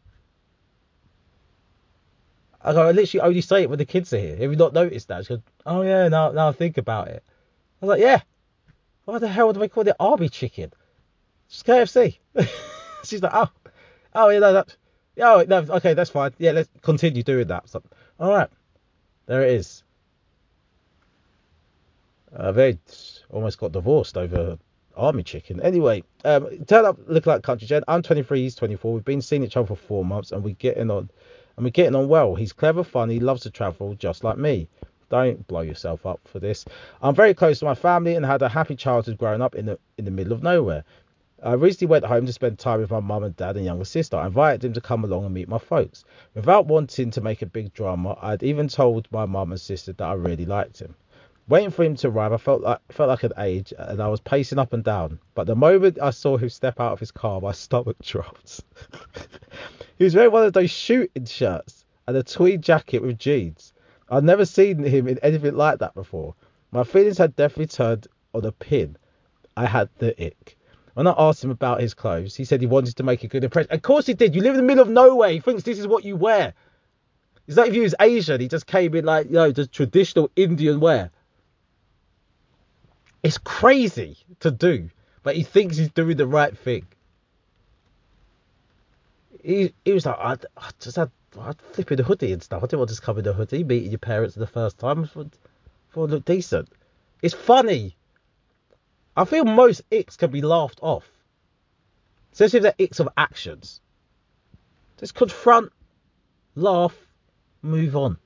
I 2.60 2.72
go, 2.72 2.88
I 2.88 2.92
literally 2.92 3.26
only 3.26 3.40
say 3.40 3.62
it 3.62 3.70
when 3.70 3.78
the 3.78 3.84
kids 3.84 4.12
are 4.12 4.18
here. 4.18 4.36
Have 4.36 4.50
you 4.50 4.56
not 4.56 4.74
noticed 4.74 5.08
that? 5.08 5.24
She 5.24 5.30
goes, 5.30 5.42
oh 5.66 5.82
yeah, 5.82 6.08
now, 6.08 6.30
now 6.32 6.48
I 6.48 6.52
think 6.52 6.78
about 6.78 7.08
it. 7.08 7.24
I 7.80 7.86
was 7.86 7.88
like, 7.90 8.00
yeah. 8.00 8.20
Why 9.04 9.18
the 9.18 9.28
hell 9.28 9.52
do 9.52 9.60
they 9.60 9.68
call 9.68 9.88
it 9.88 9.96
Arby 9.98 10.28
chicken? 10.28 10.72
It's 11.48 11.62
KFC. 11.64 12.18
She's 13.04 13.22
like, 13.22 13.32
oh, 13.34 13.50
oh 14.14 14.28
yeah, 14.28 14.38
no, 14.38 14.52
that, 14.52 14.76
oh 15.20 15.44
no, 15.48 15.58
okay, 15.76 15.94
that's 15.94 16.10
fine. 16.10 16.32
Yeah, 16.38 16.52
let's 16.52 16.70
continue 16.82 17.22
doing 17.22 17.48
that. 17.48 17.68
So, 17.68 17.82
all 18.22 18.30
right, 18.30 18.48
there 19.26 19.42
it 19.42 19.50
is. 19.50 19.82
Uh, 22.34 22.52
they 22.52 22.78
almost 23.30 23.58
got 23.58 23.72
divorced 23.72 24.16
over 24.16 24.56
army 24.96 25.24
chicken. 25.24 25.60
Anyway, 25.60 26.04
um, 26.24 26.64
turn 26.66 26.84
up 26.84 26.96
look 27.08 27.26
like 27.26 27.42
country 27.42 27.66
gent. 27.66 27.84
I'm 27.88 28.00
23, 28.00 28.42
he's 28.42 28.54
24. 28.54 28.94
We've 28.94 29.04
been 29.04 29.22
seeing 29.22 29.42
each 29.42 29.56
other 29.56 29.66
for 29.66 29.74
four 29.74 30.04
months, 30.04 30.30
and 30.30 30.44
we're 30.44 30.54
getting 30.54 30.88
on, 30.88 31.10
and 31.56 31.64
we're 31.64 31.70
getting 31.70 31.96
on 31.96 32.06
well. 32.06 32.36
He's 32.36 32.52
clever, 32.52 32.84
funny, 32.84 33.18
loves 33.18 33.42
to 33.42 33.50
travel, 33.50 33.96
just 33.96 34.22
like 34.22 34.38
me. 34.38 34.68
Don't 35.10 35.44
blow 35.48 35.62
yourself 35.62 36.06
up 36.06 36.20
for 36.24 36.38
this. 36.38 36.64
I'm 37.02 37.16
very 37.16 37.34
close 37.34 37.58
to 37.58 37.64
my 37.64 37.74
family 37.74 38.14
and 38.14 38.24
had 38.24 38.40
a 38.40 38.48
happy 38.48 38.76
childhood 38.76 39.18
growing 39.18 39.42
up 39.42 39.56
in 39.56 39.66
the 39.66 39.80
in 39.98 40.04
the 40.04 40.12
middle 40.12 40.32
of 40.32 40.44
nowhere. 40.44 40.84
I 41.44 41.54
recently 41.54 41.88
went 41.88 42.04
home 42.04 42.24
to 42.26 42.32
spend 42.32 42.60
time 42.60 42.80
with 42.80 42.92
my 42.92 43.00
mum 43.00 43.24
and 43.24 43.36
dad 43.36 43.56
and 43.56 43.64
younger 43.64 43.84
sister. 43.84 44.16
I 44.16 44.26
invited 44.26 44.64
him 44.64 44.74
to 44.74 44.80
come 44.80 45.02
along 45.02 45.24
and 45.24 45.34
meet 45.34 45.48
my 45.48 45.58
folks. 45.58 46.04
Without 46.34 46.66
wanting 46.66 47.10
to 47.10 47.20
make 47.20 47.42
a 47.42 47.46
big 47.46 47.74
drama, 47.74 48.16
I'd 48.22 48.44
even 48.44 48.68
told 48.68 49.10
my 49.10 49.26
mum 49.26 49.50
and 49.50 49.60
sister 49.60 49.92
that 49.92 50.04
I 50.04 50.12
really 50.12 50.46
liked 50.46 50.78
him. 50.78 50.94
Waiting 51.48 51.70
for 51.70 51.82
him 51.82 51.96
to 51.96 52.08
arrive, 52.08 52.32
I 52.32 52.36
felt 52.36 52.62
like 52.62 52.78
felt 52.92 53.08
like 53.08 53.24
an 53.24 53.32
age, 53.38 53.74
and 53.76 54.00
I 54.00 54.06
was 54.06 54.20
pacing 54.20 54.60
up 54.60 54.72
and 54.72 54.84
down. 54.84 55.18
But 55.34 55.48
the 55.48 55.56
moment 55.56 55.98
I 56.00 56.10
saw 56.10 56.36
him 56.36 56.48
step 56.48 56.78
out 56.78 56.92
of 56.92 57.00
his 57.00 57.10
car, 57.10 57.40
my 57.40 57.50
stomach 57.64 57.96
dropped. 58.00 58.60
he 59.98 60.04
was 60.04 60.14
wearing 60.14 60.30
one 60.30 60.44
of 60.44 60.52
those 60.52 60.70
shooting 60.70 61.24
shirts 61.24 61.84
and 62.06 62.16
a 62.16 62.22
tweed 62.22 62.62
jacket 62.62 63.02
with 63.02 63.18
jeans. 63.18 63.72
I'd 64.08 64.22
never 64.22 64.44
seen 64.44 64.84
him 64.84 65.08
in 65.08 65.18
anything 65.18 65.56
like 65.56 65.80
that 65.80 65.94
before. 65.94 66.36
My 66.70 66.84
feelings 66.84 67.18
had 67.18 67.34
definitely 67.34 67.66
turned 67.66 68.06
on 68.32 68.44
a 68.44 68.52
pin. 68.52 68.96
I 69.56 69.66
had 69.66 69.88
the 69.98 70.14
ick. 70.24 70.56
When 70.94 71.06
I 71.06 71.14
asked 71.16 71.42
him 71.42 71.50
about 71.50 71.80
his 71.80 71.94
clothes, 71.94 72.36
he 72.36 72.44
said 72.44 72.60
he 72.60 72.66
wanted 72.66 72.96
to 72.96 73.02
make 73.02 73.24
a 73.24 73.28
good 73.28 73.44
impression. 73.44 73.72
Of 73.72 73.82
course 73.82 74.06
he 74.06 74.14
did. 74.14 74.34
You 74.34 74.42
live 74.42 74.54
in 74.54 74.58
the 74.58 74.66
middle 74.66 74.82
of 74.82 74.90
nowhere. 74.90 75.30
He 75.30 75.40
thinks 75.40 75.62
this 75.62 75.78
is 75.78 75.86
what 75.86 76.04
you 76.04 76.16
wear. 76.16 76.54
It's 77.46 77.56
like 77.56 77.68
if 77.68 77.74
he 77.74 77.80
was 77.80 77.94
Asian, 77.98 78.40
he 78.40 78.48
just 78.48 78.66
came 78.66 78.94
in 78.94 79.04
like, 79.04 79.26
you 79.26 79.32
know, 79.32 79.50
just 79.52 79.72
traditional 79.72 80.30
Indian 80.36 80.80
wear. 80.80 81.10
It's 83.22 83.38
crazy 83.38 84.18
to 84.40 84.50
do, 84.50 84.90
but 85.22 85.34
he 85.36 85.42
thinks 85.42 85.76
he's 85.76 85.90
doing 85.90 86.16
the 86.16 86.26
right 86.26 86.56
thing. 86.56 86.86
He, 89.42 89.72
he 89.84 89.92
was 89.92 90.06
like, 90.06 90.18
I, 90.18 90.36
I 90.56 90.70
just 90.78 90.96
had, 90.96 91.10
I'd 91.40 91.60
flip 91.72 91.90
in 91.90 92.00
a 92.00 92.02
hoodie 92.02 92.32
and 92.32 92.42
stuff. 92.42 92.62
I 92.62 92.66
didn't 92.66 92.80
want 92.80 92.90
to 92.90 92.94
just 92.94 93.02
come 93.02 93.18
in 93.18 93.26
a 93.26 93.32
hoodie, 93.32 93.64
meeting 93.64 93.90
your 93.90 93.98
parents 93.98 94.34
for 94.34 94.40
the 94.40 94.46
first 94.46 94.78
time. 94.78 95.06
For, 95.06 95.26
for 95.88 96.06
look 96.06 96.24
decent. 96.24 96.68
It's 97.22 97.34
funny. 97.34 97.96
I 99.16 99.24
feel 99.24 99.44
most 99.44 99.82
icks 99.90 100.16
can 100.16 100.30
be 100.30 100.42
laughed 100.42 100.80
off. 100.82 101.10
Especially 102.32 102.58
if 102.58 102.62
they're 102.62 102.86
icks 102.86 103.00
of 103.00 103.08
actions. 103.16 103.80
Just 104.98 105.14
confront, 105.14 105.72
laugh, 106.54 106.96
move 107.60 107.96
on. 107.96 108.16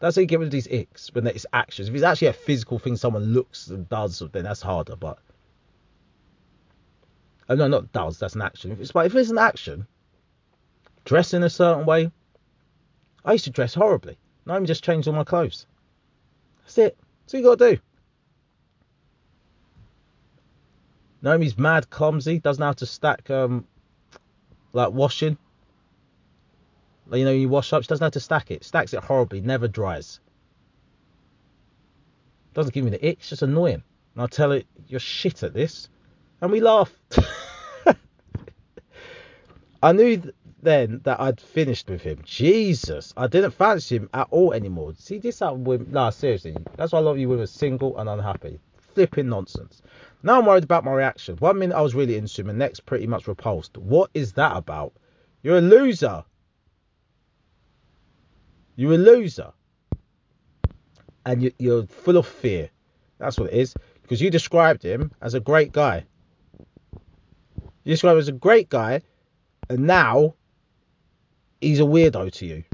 That's 0.00 0.16
how 0.16 0.20
you 0.20 0.26
get 0.26 0.40
rid 0.40 0.46
of 0.46 0.52
these 0.52 0.66
icks 0.66 1.14
when 1.14 1.26
it's 1.28 1.46
actions. 1.52 1.88
If 1.88 1.94
it's 1.94 2.02
actually 2.02 2.28
a 2.28 2.32
physical 2.32 2.78
thing 2.80 2.96
someone 2.96 3.24
looks 3.26 3.68
and 3.68 3.88
does, 3.88 4.20
then 4.32 4.42
that's 4.42 4.62
harder. 4.62 4.96
But 4.96 5.18
oh, 7.48 7.54
no, 7.54 7.68
not 7.68 7.92
does. 7.92 8.18
That's 8.18 8.34
an 8.34 8.42
action. 8.42 8.72
If 8.72 8.80
it's 8.80 8.92
if 8.94 9.14
it's 9.14 9.30
an 9.30 9.38
action, 9.38 9.86
dress 11.04 11.34
in 11.34 11.44
a 11.44 11.50
certain 11.50 11.86
way. 11.86 12.10
I 13.24 13.32
used 13.32 13.44
to 13.44 13.50
dress 13.50 13.74
horribly. 13.74 14.18
Now 14.44 14.54
I'm 14.54 14.66
just 14.66 14.82
changed 14.82 15.06
all 15.06 15.14
my 15.14 15.22
clothes. 15.22 15.66
That's 16.62 16.78
it. 16.78 16.98
That's 17.20 17.34
what 17.34 17.38
you 17.38 17.44
got 17.44 17.58
to 17.60 17.76
do. 17.76 17.82
Naomi's 21.22 21.56
mad 21.56 21.88
clumsy, 21.88 22.40
doesn't 22.40 22.60
know 22.60 22.66
how 22.66 22.72
to 22.72 22.86
stack 22.86 23.30
um 23.30 23.66
like 24.72 24.92
washing. 24.92 25.38
Like, 27.06 27.18
you 27.18 27.24
know, 27.24 27.32
you 27.32 27.48
wash 27.48 27.72
up, 27.72 27.82
she 27.82 27.88
doesn't 27.88 28.00
know 28.00 28.06
how 28.06 28.10
to 28.10 28.20
stack 28.20 28.50
it. 28.50 28.64
Stacks 28.64 28.94
it 28.94 29.02
horribly, 29.02 29.40
never 29.40 29.68
dries. 29.68 30.20
Doesn't 32.54 32.72
give 32.72 32.84
me 32.84 32.90
the 32.90 33.06
itch, 33.06 33.18
it's 33.20 33.28
just 33.30 33.42
annoying. 33.42 33.82
And 34.14 34.22
I 34.22 34.26
tell 34.26 34.52
it, 34.52 34.66
you're 34.88 35.00
shit 35.00 35.42
at 35.42 35.54
this. 35.54 35.88
And 36.40 36.50
we 36.50 36.60
laugh. 36.60 36.92
I 39.82 39.92
knew 39.92 40.16
th- 40.16 40.34
then 40.62 41.00
that 41.04 41.20
I'd 41.20 41.40
finished 41.40 41.90
with 41.90 42.02
him. 42.02 42.20
Jesus, 42.24 43.12
I 43.16 43.26
didn't 43.26 43.50
fancy 43.52 43.96
him 43.96 44.10
at 44.14 44.28
all 44.30 44.52
anymore. 44.52 44.94
See, 44.96 45.18
this 45.18 45.42
out 45.42 45.58
with 45.58 45.88
nah, 45.88 46.10
seriously. 46.10 46.56
That's 46.76 46.92
why 46.92 47.00
a 47.00 47.02
lot 47.02 47.12
of 47.12 47.18
you 47.18 47.28
women 47.28 47.44
are 47.44 47.46
single 47.46 47.98
and 47.98 48.08
unhappy. 48.08 48.60
Flipping 48.94 49.28
nonsense. 49.28 49.82
Now 50.22 50.38
I'm 50.38 50.46
worried 50.46 50.64
about 50.64 50.84
my 50.84 50.92
reaction. 50.92 51.36
One 51.36 51.58
minute 51.58 51.76
I 51.76 51.80
was 51.80 51.94
really 51.94 52.16
into 52.16 52.40
him, 52.40 52.50
and 52.50 52.58
next 52.58 52.86
pretty 52.86 53.06
much 53.06 53.26
repulsed. 53.26 53.76
What 53.76 54.10
is 54.14 54.32
that 54.34 54.56
about? 54.56 54.92
You're 55.42 55.58
a 55.58 55.60
loser. 55.60 56.24
You're 58.76 58.94
a 58.94 58.98
loser. 58.98 59.52
And 61.26 61.42
you, 61.42 61.52
you're 61.58 61.86
full 61.86 62.16
of 62.16 62.26
fear. 62.26 62.70
That's 63.18 63.38
what 63.38 63.52
it 63.52 63.58
is. 63.58 63.74
Because 64.02 64.20
you 64.20 64.30
described 64.30 64.82
him 64.82 65.12
as 65.20 65.34
a 65.34 65.40
great 65.40 65.72
guy. 65.72 66.04
You 67.84 67.92
described 67.92 68.14
him 68.14 68.20
as 68.20 68.28
a 68.28 68.32
great 68.32 68.68
guy, 68.68 69.02
and 69.68 69.86
now 69.86 70.34
he's 71.60 71.80
a 71.80 71.84
weirdo 71.84 72.32
to 72.32 72.46
you. 72.46 72.64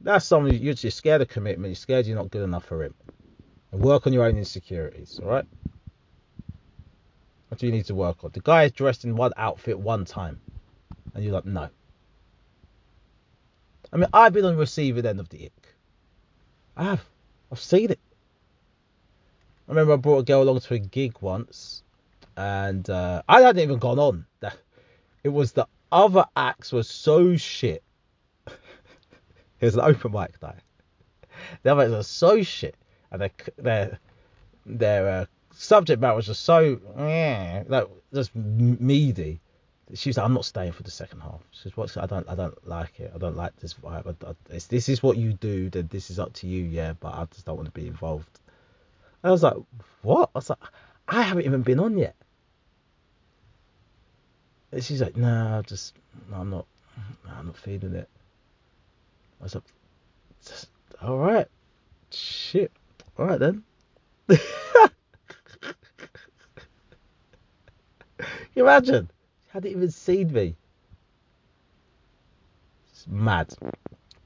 That's 0.00 0.26
something 0.26 0.54
you're 0.54 0.74
just 0.74 0.96
scared 0.96 1.22
of 1.22 1.28
commitment. 1.28 1.70
You're 1.70 1.76
scared 1.76 2.06
you're 2.06 2.16
not 2.16 2.30
good 2.30 2.42
enough 2.42 2.64
for 2.64 2.82
him. 2.82 2.94
And 3.70 3.80
work 3.80 4.06
on 4.06 4.12
your 4.12 4.24
own 4.24 4.36
insecurities, 4.36 5.20
all 5.22 5.30
right? 5.30 5.46
What 7.52 7.58
do 7.58 7.66
you 7.66 7.72
need 7.72 7.84
to 7.84 7.94
work 7.94 8.24
on? 8.24 8.30
The 8.32 8.40
guy 8.40 8.62
is 8.62 8.72
dressed 8.72 9.04
in 9.04 9.14
one 9.14 9.32
outfit 9.36 9.78
one 9.78 10.06
time, 10.06 10.40
and 11.12 11.22
you're 11.22 11.34
like, 11.34 11.44
no. 11.44 11.68
I 13.92 13.96
mean, 13.98 14.08
I've 14.10 14.32
been 14.32 14.46
on 14.46 14.54
the 14.54 14.58
receiving 14.58 15.04
end 15.04 15.20
of 15.20 15.28
the 15.28 15.44
ick. 15.44 15.68
I 16.78 16.84
have. 16.84 17.04
I've 17.52 17.60
seen 17.60 17.90
it. 17.90 17.98
I 19.68 19.72
remember 19.72 19.92
I 19.92 19.96
brought 19.96 20.20
a 20.20 20.22
girl 20.22 20.44
along 20.44 20.60
to 20.60 20.72
a 20.72 20.78
gig 20.78 21.18
once, 21.20 21.82
and 22.38 22.88
uh, 22.88 23.20
I 23.28 23.42
hadn't 23.42 23.62
even 23.62 23.78
gone 23.78 23.98
on. 23.98 24.24
It 25.22 25.28
was 25.28 25.52
the 25.52 25.68
other 25.92 26.24
acts 26.34 26.72
were 26.72 26.82
so 26.82 27.36
shit. 27.36 27.82
Here's 29.58 29.74
an 29.74 29.82
open 29.82 30.12
mic 30.12 30.40
night. 30.40 30.54
The 31.62 31.72
other 31.72 31.82
acts 31.82 31.90
were 31.90 32.02
so 32.02 32.42
shit, 32.42 32.76
and 33.10 33.30
their 33.58 33.98
their 34.64 35.08
uh, 35.08 35.26
subject 35.62 36.00
matter 36.00 36.16
was 36.16 36.26
just 36.26 36.42
so 36.42 36.80
yeah, 36.98 37.62
like 37.68 37.86
just 38.12 38.34
meaty. 38.34 39.40
She 39.94 40.08
was 40.08 40.16
like, 40.16 40.24
I'm 40.24 40.32
not 40.32 40.44
staying 40.44 40.72
for 40.72 40.82
the 40.82 40.90
second 40.90 41.20
half. 41.20 41.40
She 41.50 41.62
says, 41.62 41.76
"What's? 41.76 41.96
I 41.96 42.06
don't, 42.06 42.28
I 42.28 42.34
don't 42.34 42.66
like 42.66 42.98
it. 42.98 43.12
I 43.14 43.18
don't 43.18 43.36
like 43.36 43.54
this 43.56 43.74
vibe. 43.74 44.14
I, 44.24 44.30
I, 44.30 44.34
this 44.48 44.88
is 44.88 45.02
what 45.02 45.18
you 45.18 45.34
do. 45.34 45.68
Then 45.68 45.88
this 45.90 46.10
is 46.10 46.18
up 46.18 46.32
to 46.34 46.46
you, 46.46 46.64
yeah. 46.64 46.94
But 46.98 47.14
I 47.14 47.26
just 47.26 47.44
don't 47.44 47.56
want 47.56 47.66
to 47.66 47.80
be 47.80 47.86
involved." 47.86 48.40
And 49.22 49.28
I 49.28 49.32
was 49.32 49.42
like, 49.42 49.56
"What?" 50.02 50.30
I 50.34 50.38
was 50.38 50.50
like, 50.50 50.58
"I 51.08 51.22
haven't 51.22 51.44
even 51.44 51.62
been 51.62 51.78
on 51.78 51.98
yet." 51.98 52.16
And 54.72 54.82
she's 54.82 55.02
like, 55.02 55.16
"No, 55.16 55.58
I 55.58 55.62
just, 55.62 55.94
no, 56.30 56.38
I'm 56.38 56.50
not, 56.50 56.66
no, 57.26 57.32
I'm 57.38 57.46
not 57.46 57.56
feeling 57.56 57.94
it." 57.94 58.08
I 59.40 59.44
was 59.44 59.54
like, 59.54 59.64
"All 61.02 61.18
right, 61.18 61.48
shit, 62.10 62.72
all 63.18 63.26
right 63.26 63.38
then." 63.38 63.62
you 68.54 68.64
imagine? 68.64 69.10
She 69.44 69.50
hadn't 69.52 69.70
even 69.70 69.90
seen 69.90 70.32
me. 70.32 70.56
It's 72.90 73.06
mad. 73.06 73.52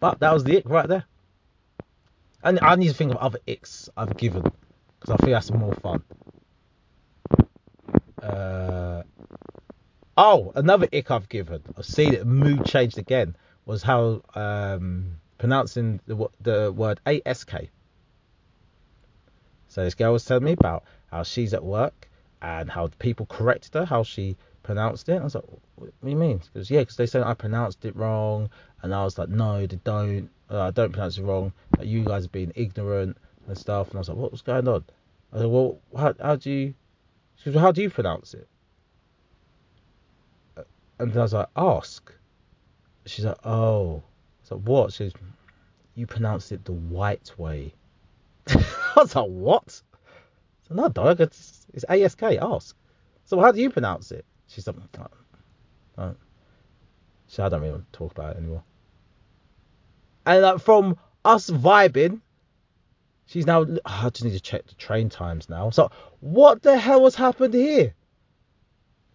But 0.01 0.21
that 0.21 0.33
was 0.33 0.45
the 0.45 0.59
ick 0.59 0.69
right 0.69 0.89
there. 0.89 1.05
And 2.43 2.61
I 2.61 2.77
need 2.77 2.89
to 2.89 2.95
think 2.95 3.13
of 3.13 3.17
other 3.19 3.39
icks 3.47 3.89
I've 3.97 4.17
given 4.17 4.43
because 5.01 5.15
I 5.15 5.17
think 5.17 5.33
that's 5.33 5.51
more 5.51 5.75
fun. 5.75 6.03
Uh, 8.23 9.03
oh, 10.17 10.53
another 10.55 10.89
ick 10.93 11.11
I've 11.11 11.29
given. 11.29 11.63
I've 11.77 11.87
seen 11.87 12.15
it. 12.15 12.27
Mood 12.27 12.65
changed 12.65 12.99
again. 12.99 13.37
Was 13.65 13.83
how 13.83 14.23
um, 14.35 15.17
pronouncing 15.39 16.01
the 16.07 16.29
the 16.41 16.73
word 16.73 17.01
ASK. 17.05 17.53
So 19.69 19.85
this 19.85 19.95
girl 19.95 20.13
was 20.13 20.25
telling 20.25 20.45
me 20.45 20.53
about 20.53 20.85
how 21.11 21.23
she's 21.23 21.53
at 21.53 21.65
work 21.65 22.06
and 22.43 22.71
how 22.71 22.89
people 22.99 23.27
corrected 23.27 23.75
her, 23.75 23.85
how 23.85 24.03
she 24.03 24.37
pronounced 24.63 25.09
it. 25.09 25.21
I 25.21 25.25
was 25.25 25.35
like, 25.35 25.45
what 25.77 25.91
do 26.03 26.11
you 26.11 26.17
mean? 26.17 26.39
Because 26.39 26.71
yeah, 26.71 26.81
because 26.81 26.97
they 26.97 27.07
said 27.07 27.23
I 27.23 27.35
pronounced 27.35 27.85
it 27.85 27.97
wrong, 27.97 28.51
and 28.83 28.95
I 28.95 29.05
was 29.05 29.19
like, 29.19 29.29
no, 29.29 29.67
they 29.67 29.77
don't. 29.77 30.29
Uh, 30.51 30.63
I 30.63 30.71
don't 30.71 30.93
pronounce 30.93 31.19
it 31.19 31.23
wrong. 31.23 31.53
Like, 31.77 31.89
you 31.89 32.05
guys 32.05 32.27
are 32.27 32.31
being 32.31 32.53
ignorant 32.55 33.17
and 33.49 33.59
stuff. 33.59 33.89
And 33.89 33.97
I 33.97 33.99
was 33.99 34.09
like, 34.09 34.19
what 34.19 34.31
was 34.31 34.43
going 34.43 34.69
on? 34.69 34.85
I 35.33 35.39
said, 35.39 35.47
well, 35.47 35.79
how, 35.97 36.15
how 36.21 36.37
do 36.37 36.51
you? 36.51 36.75
She 37.43 37.51
was, 37.51 37.59
how 37.59 37.73
do 37.73 37.83
you 37.83 37.91
pronounce 37.91 38.35
it? 38.35 38.49
And 40.99 41.17
I 41.17 41.23
was 41.23 41.33
like, 41.35 41.49
ask. 41.57 42.13
She's 43.05 43.25
like, 43.25 43.45
oh. 43.45 44.03
I 44.51 44.55
like, 44.55 44.65
what? 44.65 44.93
She 44.93 45.05
says, 45.05 45.13
you 45.95 46.07
pronounce 46.07 46.53
it 46.53 46.65
the 46.65 46.73
white 46.73 47.33
way. 47.37 47.75
I 48.49 48.65
was 48.97 49.15
like, 49.15 49.27
what? 49.27 49.83
I 50.65 50.69
said, 50.69 50.77
no, 50.77 50.89
dog, 50.89 51.21
it's, 51.21 51.66
it's 51.73 51.85
ASK, 51.89 52.23
ask. 52.23 52.77
So 53.25 53.41
how 53.41 53.53
do 53.53 53.61
you 53.61 53.71
pronounce 53.71 54.13
it? 54.13 54.25
She's 54.47 54.67
like, 54.67 54.77
oh, 54.99 55.07
oh. 55.99 56.15
So 57.27 57.45
I 57.45 57.49
don't 57.49 57.61
really 57.61 57.73
want 57.73 57.93
to 57.93 57.99
talk 57.99 58.13
about 58.13 58.37
it 58.37 58.39
anymore. 58.39 58.63
And 60.25 60.43
like, 60.43 60.61
from 60.61 60.97
us 61.25 61.51
vibing, 61.51 62.21
she's 63.27 63.47
now, 63.47 63.63
oh, 63.63 63.79
I 63.85 64.11
just 64.11 64.25
need 64.25 64.33
to 64.33 64.41
check 64.41 64.67
the 64.67 64.75
train 64.75 65.09
times 65.09 65.49
now. 65.49 65.71
So 65.71 65.91
what 66.21 66.63
the 66.63 66.79
hell 66.79 67.05
has 67.05 67.15
happened 67.15 67.55
here? 67.55 67.95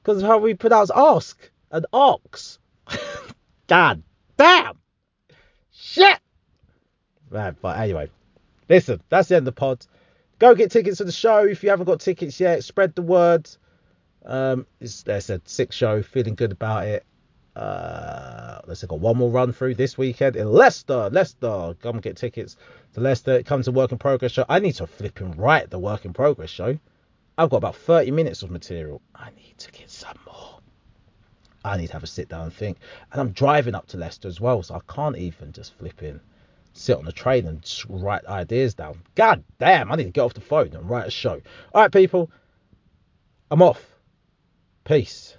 Because 0.04 0.22
of 0.22 0.28
how 0.28 0.40
we 0.40 0.54
pronounce 0.54 0.92
ask 0.94 1.38
and 1.72 1.86
ox. 1.94 2.60
God 3.68 4.04
damn. 4.38 4.78
Shit. 5.72 6.20
Right, 7.30 7.56
but 7.62 7.80
anyway, 7.80 8.10
listen, 8.68 9.02
that's 9.10 9.30
the 9.30 9.36
end 9.36 9.48
of 9.48 9.56
the 9.56 9.60
pod. 9.60 9.86
Go 10.42 10.56
get 10.56 10.72
tickets 10.72 10.98
to 10.98 11.04
the 11.04 11.12
show 11.12 11.46
if 11.46 11.62
you 11.62 11.70
haven't 11.70 11.86
got 11.86 12.00
tickets 12.00 12.40
yet. 12.40 12.64
Spread 12.64 12.96
the 12.96 13.04
word. 13.04 13.48
Um, 14.26 14.66
it's, 14.80 15.08
I 15.08 15.20
said, 15.20 15.48
six 15.48 15.76
show, 15.76 16.02
feeling 16.02 16.34
good 16.34 16.52
about 16.52 16.88
it. 16.88 17.06
Uh, 17.56 18.60
let's 18.66 18.84
got 18.84 19.00
one 19.00 19.18
more 19.18 19.30
run 19.30 19.54
through 19.54 19.76
this 19.76 20.00
weekend 20.00 20.36
in 20.36 20.52
Leicester. 20.52 21.12
Leicester, 21.12 21.76
come 21.84 21.98
and 21.98 22.02
get 22.02 22.18
tickets 22.18 22.58
to 22.96 23.02
Leicester. 23.02 23.44
Comes 23.44 23.66
to 23.66 23.72
work 23.72 23.92
in 23.92 24.00
progress 24.00 24.32
show. 24.32 24.44
I 24.50 24.58
need 24.58 24.72
to 24.78 24.88
flip 24.88 25.22
and 25.22 25.38
write 25.38 25.70
the 25.70 25.78
work 25.78 26.06
in 26.06 26.14
progress 26.14 26.50
show. 26.50 26.76
I've 27.38 27.52
got 27.52 27.58
about 27.58 27.76
30 27.76 28.10
minutes 28.10 28.42
of 28.42 28.50
material. 28.50 29.00
I 29.14 29.30
need 29.38 29.60
to 29.60 29.72
get 29.72 29.92
some 29.92 30.18
more. 30.26 30.58
I 31.64 31.78
need 31.78 31.88
to 31.88 31.94
have 31.94 32.04
a 32.04 32.08
sit 32.08 32.30
down 32.30 32.46
and 32.46 32.54
think. 32.54 32.80
And 33.12 33.22
I'm 33.22 33.30
driving 33.30 33.76
up 33.76 33.86
to 33.90 33.98
Leicester 33.98 34.28
as 34.28 34.42
well, 34.42 34.64
so 34.64 34.74
I 34.74 34.82
can't 34.92 35.18
even 35.18 35.52
just 35.52 35.76
flip 35.76 36.02
in, 36.02 36.20
sit 36.82 36.98
on 36.98 37.06
the 37.06 37.12
train 37.12 37.46
and 37.46 37.84
write 37.88 38.26
ideas 38.26 38.74
down. 38.74 39.02
God 39.15 39.44
damn, 39.60 39.91
I 39.91 39.96
need 39.96 40.06
to 40.06 40.10
get 40.10 40.22
off 40.22 40.34
the 40.34 40.41
phone 40.41 40.74
and 40.74 40.89
write 40.89 41.08
a 41.08 41.12
show. 41.12 41.41
All 41.74 41.82
right, 41.82 41.91
people, 41.91 42.32
I'm 43.50 43.62
off. 43.62 43.86
Peace. 44.84 45.38